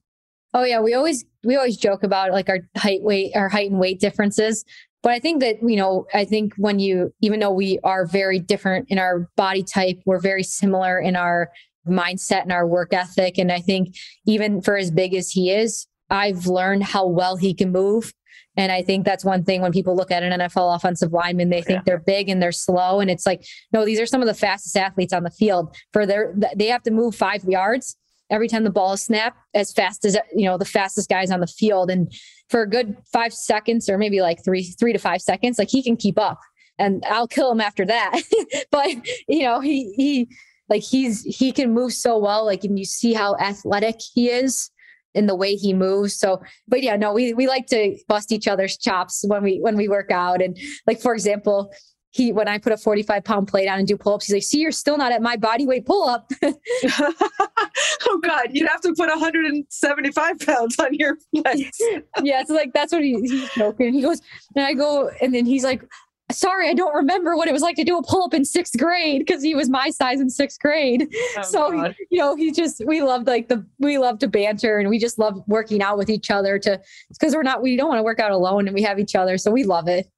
Oh 0.54 0.64
yeah, 0.64 0.80
we 0.80 0.94
always 0.94 1.26
we 1.44 1.58
always 1.58 1.76
joke 1.76 2.02
about 2.02 2.32
like 2.32 2.48
our 2.48 2.60
height 2.78 3.02
weight 3.02 3.34
our 3.36 3.50
height 3.50 3.72
and 3.72 3.80
weight 3.80 4.00
differences. 4.00 4.64
But 5.02 5.14
I 5.14 5.20
think 5.20 5.42
that, 5.42 5.58
you 5.62 5.78
know, 5.78 6.06
I 6.14 6.26
think 6.26 6.54
when 6.58 6.80
you, 6.80 7.14
even 7.22 7.40
though 7.40 7.52
we 7.52 7.80
are 7.84 8.06
very 8.06 8.40
different 8.40 8.88
in 8.90 9.00
our 9.00 9.30
body 9.38 9.64
type, 9.64 10.00
we're 10.06 10.20
very 10.20 10.44
similar 10.44 11.00
in 11.00 11.16
our 11.16 11.50
mindset 11.88 12.44
and 12.44 12.52
our 12.52 12.68
work 12.68 12.94
ethic. 12.94 13.38
And 13.38 13.52
I 13.52 13.60
think 13.60 13.96
even 14.26 14.62
for 14.62 14.76
as 14.76 14.92
big 14.92 15.14
as 15.14 15.32
he 15.32 15.52
is, 15.52 15.88
I've 16.10 16.48
learned 16.48 16.84
how 16.84 17.08
well 17.08 17.38
he 17.38 17.54
can 17.54 17.72
move. 17.72 18.14
And 18.58 18.72
I 18.74 18.82
think 18.82 19.06
that's 19.06 19.24
one 19.24 19.46
thing 19.46 19.62
when 19.62 19.72
people 19.72 19.96
look 19.96 20.12
at 20.12 20.22
an 20.22 20.38
NFL 20.38 20.76
offensive 20.76 21.14
lineman, 21.14 21.50
they 21.50 21.62
think 21.62 21.78
yeah. 21.78 21.84
they're 21.86 22.00
big 22.00 22.28
and 22.28 22.42
they're 22.42 22.52
slow. 22.52 23.00
And 23.00 23.10
it's 23.10 23.26
like, 23.26 23.46
no, 23.72 23.86
these 23.86 24.02
are 24.02 24.06
some 24.06 24.22
of 24.22 24.28
the 24.28 24.34
fastest 24.34 24.76
athletes 24.76 25.14
on 25.14 25.24
the 25.24 25.32
field. 25.32 25.74
For 25.94 26.06
their, 26.06 26.36
they 26.56 26.68
have 26.68 26.84
to 26.84 26.92
move 26.92 27.16
five 27.16 27.44
yards 27.46 27.96
every 28.30 28.48
time 28.48 28.64
the 28.64 28.70
ball 28.70 28.94
is 28.94 29.04
snapped 29.04 29.38
as 29.54 29.72
fast 29.74 30.06
as 30.06 30.18
you 30.36 30.46
know 30.46 30.58
the 30.58 30.66
fastest 30.66 31.10
guys 31.10 31.32
on 31.32 31.40
the 31.40 31.48
field. 31.48 31.90
And 31.90 32.12
for 32.50 32.62
a 32.62 32.70
good 32.70 32.98
five 33.12 33.34
seconds 33.34 33.90
or 33.90 33.98
maybe 33.98 34.22
like 34.22 34.44
three 34.44 34.64
three 34.64 34.94
to 34.94 35.00
five 35.00 35.22
seconds 35.22 35.60
like 35.60 35.70
he 35.70 35.84
can 35.84 35.96
keep 35.96 36.18
up 36.18 36.40
and 36.80 37.04
i'll 37.08 37.28
kill 37.28 37.52
him 37.52 37.62
after 37.62 37.86
that. 37.86 38.22
But 38.72 38.90
you 39.28 39.44
know 39.44 39.60
he 39.60 39.94
he 39.94 40.30
like 40.70 40.84
he's 40.84 41.24
he 41.24 41.52
can 41.52 41.74
move 41.74 41.94
so 41.94 42.18
well 42.18 42.46
like 42.46 42.64
and 42.64 42.78
you 42.78 42.86
see 42.86 43.14
how 43.14 43.36
athletic 43.38 43.96
he 44.14 44.30
is 44.30 44.70
in 45.16 45.26
the 45.26 45.36
way 45.36 45.56
he 45.56 45.74
moves. 45.74 46.16
So 46.16 46.42
but 46.68 46.84
yeah 46.84 46.96
no 46.96 47.14
we 47.14 47.34
we 47.34 47.48
like 47.48 47.68
to 47.68 47.98
bust 48.08 48.32
each 48.32 48.48
other's 48.48 48.78
chops 48.78 49.24
when 49.28 49.44
we 49.44 49.60
when 49.60 49.76
we 49.76 49.88
work 49.88 50.12
out. 50.12 50.42
And 50.42 50.58
like 50.88 51.02
for 51.02 51.14
example 51.14 51.72
he 52.12 52.32
when 52.32 52.48
I 52.48 52.58
put 52.58 52.74
a 52.74 52.78
45 52.78 53.24
pound 53.24 53.48
plate 53.48 53.68
on 53.68 53.80
and 53.80 53.88
do 53.88 53.96
pull 53.96 54.16
ups, 54.16 54.28
he's 54.28 54.34
like, 54.34 54.44
see, 54.44 54.60
you're 54.60 54.72
still 54.72 54.98
not 54.98 55.12
at 55.12 55.22
my 55.22 55.36
body 55.36 55.66
weight 55.66 55.86
pull 55.86 56.08
up. 56.08 56.32
oh 56.44 58.20
God, 58.22 58.48
you'd 58.52 58.68
have 58.68 58.82
to 58.82 58.94
put 58.96 59.10
175 59.10 60.40
pounds 60.40 60.80
on 60.80 60.94
your 60.94 61.18
legs. 61.34 61.78
yeah, 62.24 62.42
it's 62.42 62.50
like 62.50 62.74
that's 62.74 62.92
what 62.92 63.04
he, 63.04 63.20
he's 63.22 63.50
joking. 63.52 63.94
He 63.94 64.02
goes, 64.02 64.22
and 64.56 64.66
I 64.66 64.74
go, 64.74 65.12
and 65.22 65.34
then 65.34 65.46
he's 65.46 65.64
like, 65.64 65.84
sorry, 66.32 66.70
I 66.70 66.74
don't 66.74 66.94
remember 66.96 67.36
what 67.36 67.48
it 67.48 67.52
was 67.52 67.62
like 67.62 67.76
to 67.78 67.84
do 67.84 67.98
a 67.98 68.04
pull 68.04 68.24
up 68.24 68.34
in 68.34 68.46
sixth 68.46 68.78
grade 68.78 69.26
because 69.26 69.44
he 69.44 69.56
was 69.56 69.70
my 69.70 69.90
size 69.90 70.20
in 70.20 70.30
sixth 70.30 70.60
grade. 70.60 71.08
Oh, 71.38 71.42
so 71.42 71.72
God. 71.72 71.96
you 72.10 72.20
know, 72.20 72.36
he 72.36 72.52
just 72.52 72.82
we 72.86 73.02
loved 73.02 73.28
like 73.28 73.50
the 73.50 73.66
we 73.80 73.98
love 73.98 74.20
to 74.20 74.28
banter 74.28 74.80
and 74.80 74.90
we 74.90 74.98
just 75.00 75.20
love 75.20 75.42
working 75.48 75.82
out 75.82 75.98
with 75.98 76.10
each 76.10 76.32
other 76.32 76.58
to 76.60 76.80
because 77.10 77.36
we're 77.36 77.44
not 77.44 77.62
we 77.62 77.76
don't 77.76 77.90
want 77.90 78.00
to 78.00 78.04
work 78.04 78.20
out 78.20 78.32
alone 78.32 78.68
and 78.68 78.74
we 78.74 78.82
have 78.82 79.00
each 79.00 79.16
other, 79.16 79.38
so 79.38 79.52
we 79.52 79.64
love 79.64 79.88
it. 79.88 80.10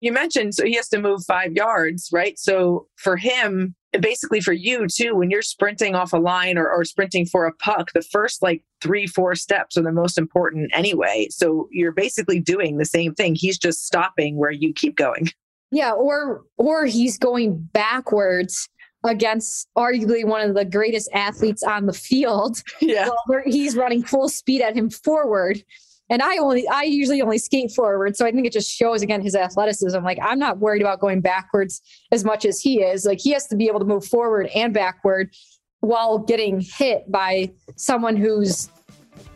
You 0.00 0.12
mentioned 0.12 0.54
so 0.54 0.64
he 0.64 0.74
has 0.74 0.88
to 0.88 1.00
move 1.00 1.24
five 1.24 1.52
yards, 1.52 2.08
right? 2.12 2.38
So 2.38 2.86
for 2.96 3.16
him, 3.16 3.74
basically 4.00 4.40
for 4.40 4.52
you 4.52 4.86
too, 4.86 5.14
when 5.14 5.30
you're 5.30 5.42
sprinting 5.42 5.94
off 5.94 6.12
a 6.12 6.18
line 6.18 6.58
or, 6.58 6.68
or 6.68 6.84
sprinting 6.84 7.26
for 7.26 7.46
a 7.46 7.54
puck, 7.54 7.92
the 7.92 8.02
first 8.02 8.42
like 8.42 8.62
three, 8.80 9.06
four 9.06 9.34
steps 9.34 9.76
are 9.76 9.82
the 9.82 9.92
most 9.92 10.18
important 10.18 10.70
anyway. 10.74 11.28
So 11.30 11.68
you're 11.70 11.92
basically 11.92 12.40
doing 12.40 12.78
the 12.78 12.84
same 12.84 13.14
thing. 13.14 13.34
He's 13.34 13.58
just 13.58 13.86
stopping 13.86 14.36
where 14.36 14.50
you 14.50 14.72
keep 14.72 14.96
going. 14.96 15.30
Yeah, 15.70 15.92
or 15.92 16.44
or 16.56 16.86
he's 16.86 17.18
going 17.18 17.58
backwards 17.72 18.68
against 19.04 19.68
arguably 19.76 20.24
one 20.24 20.48
of 20.48 20.54
the 20.54 20.64
greatest 20.64 21.08
athletes 21.12 21.62
on 21.62 21.86
the 21.86 21.92
field. 21.92 22.62
Yeah. 22.80 23.10
he's 23.44 23.76
running 23.76 24.02
full 24.02 24.28
speed 24.28 24.62
at 24.62 24.74
him 24.74 24.90
forward. 24.90 25.62
And 26.10 26.22
I 26.22 26.38
only, 26.38 26.66
I 26.68 26.82
usually 26.84 27.20
only 27.20 27.38
skate 27.38 27.70
forward. 27.72 28.16
So 28.16 28.26
I 28.26 28.32
think 28.32 28.46
it 28.46 28.52
just 28.52 28.70
shows 28.70 29.02
again 29.02 29.20
his 29.20 29.34
athleticism. 29.34 30.02
Like 30.02 30.18
I'm 30.22 30.38
not 30.38 30.58
worried 30.58 30.82
about 30.82 31.00
going 31.00 31.20
backwards 31.20 31.82
as 32.12 32.24
much 32.24 32.44
as 32.44 32.60
he 32.60 32.80
is. 32.80 33.04
Like 33.04 33.20
he 33.20 33.30
has 33.32 33.46
to 33.48 33.56
be 33.56 33.66
able 33.66 33.80
to 33.80 33.86
move 33.86 34.04
forward 34.04 34.48
and 34.54 34.72
backward 34.72 35.34
while 35.80 36.18
getting 36.18 36.60
hit 36.60 37.10
by 37.10 37.50
someone 37.76 38.16
who's 38.16 38.70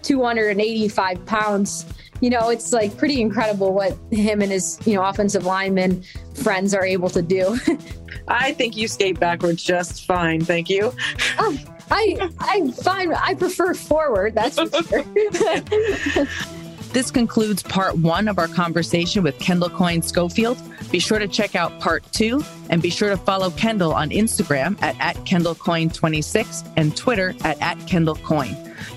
285 0.02 1.24
pounds. 1.26 1.86
You 2.20 2.30
know, 2.30 2.50
it's 2.50 2.72
like 2.72 2.96
pretty 2.96 3.20
incredible 3.20 3.74
what 3.74 3.96
him 4.10 4.42
and 4.42 4.52
his, 4.52 4.78
you 4.86 4.94
know, 4.94 5.04
offensive 5.04 5.44
lineman 5.44 6.04
friends 6.34 6.74
are 6.74 6.84
able 6.84 7.10
to 7.10 7.22
do. 7.22 7.58
I 8.28 8.52
think 8.52 8.76
you 8.76 8.88
skate 8.88 9.18
backwards 9.18 9.62
just 9.62 10.06
fine. 10.06 10.44
Thank 10.44 10.70
you. 10.70 10.92
Oh, 11.38 11.58
I 11.90 12.30
I 12.38 12.70
find 12.70 13.14
I 13.14 13.34
prefer 13.34 13.74
forward. 13.74 14.34
That's 14.34 14.58
for 14.58 14.82
sure. 14.84 16.26
This 16.92 17.10
concludes 17.10 17.62
part 17.62 17.96
one 17.96 18.28
of 18.28 18.38
our 18.38 18.48
conversation 18.48 19.22
with 19.22 19.38
Kendall 19.38 19.70
Coyne 19.70 20.02
Schofield. 20.02 20.58
Be 20.90 20.98
sure 20.98 21.18
to 21.18 21.26
check 21.26 21.56
out 21.56 21.80
part 21.80 22.04
two 22.12 22.44
and 22.68 22.82
be 22.82 22.90
sure 22.90 23.08
to 23.08 23.16
follow 23.16 23.48
Kendall 23.50 23.94
on 23.94 24.10
Instagram 24.10 24.80
at, 24.82 24.94
at 25.00 25.16
KendallCoyne26 25.24 26.70
and 26.76 26.94
Twitter 26.94 27.34
at, 27.44 27.58
at. 27.62 27.78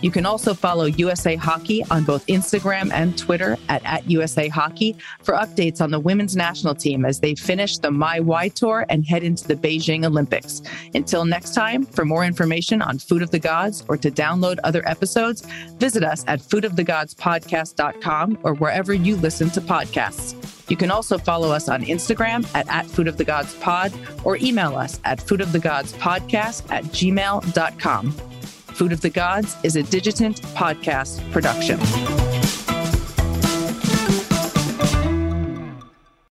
You 0.02 0.12
can 0.12 0.26
also 0.26 0.54
follow 0.54 0.86
USA 0.86 1.36
Hockey 1.36 1.84
on 1.92 2.04
both 2.04 2.26
Instagram 2.28 2.92
and 2.92 3.18
Twitter 3.18 3.58
at, 3.70 3.84
at 3.86 4.10
USA 4.10 4.48
Hockey 4.48 4.96
for 5.24 5.36
updates 5.36 5.82
on 5.82 5.92
the 5.92 6.00
women's 6.00 6.36
national 6.36 6.76
team 6.76 7.06
as 7.06 7.20
they 7.20 7.36
finish 7.36 7.78
the 7.78 7.92
My 7.92 8.20
Y 8.20 8.50
Tour 8.50 8.86
and 8.90 9.06
head 9.06 9.24
into 9.24 9.48
the 9.48 9.56
Beijing 9.56 10.06
Olympics. 10.06 10.62
Until 10.94 11.26
next 11.26 11.54
time, 11.54 11.86
for 11.86 12.06
more 12.06 12.26
information 12.26 12.82
on 12.82 13.00
Food 13.00 13.22
of 13.22 13.32
the 13.32 13.40
Gods 13.40 13.84
or 13.88 13.98
to 13.98 14.12
download 14.12 14.60
other 14.64 14.88
episodes, 14.88 15.42
visit 15.78 16.04
us 16.04 16.24
at 16.28 16.40
foodofthegodspodcast.com 16.40 18.40
or 18.44 18.54
wherever 18.56 18.94
you 18.94 19.16
listen 19.16 19.50
to 19.52 19.62
podcasts. 19.62 20.36
You 20.70 20.78
can 20.78 20.92
also 20.92 21.18
follow 21.18 21.52
us 21.52 21.70
on 21.70 21.84
Instagram 21.84 22.48
at, 22.56 22.68
at 22.70 22.88
Food 22.88 23.08
of 23.08 23.18
the 23.18 23.24
Gods 23.24 23.54
Pod 23.56 23.94
or 24.24 24.38
email 24.38 24.76
us 24.76 25.00
at 25.04 25.20
foodofthegodspodcast 25.20 26.72
at 26.72 26.84
gmail.com. 26.86 28.35
Food 28.76 28.92
of 28.92 29.00
the 29.00 29.10
Gods 29.10 29.56
is 29.64 29.78
a 29.78 29.84
Digitant 29.84 30.42
podcast 30.54 31.32
production. 31.32 31.80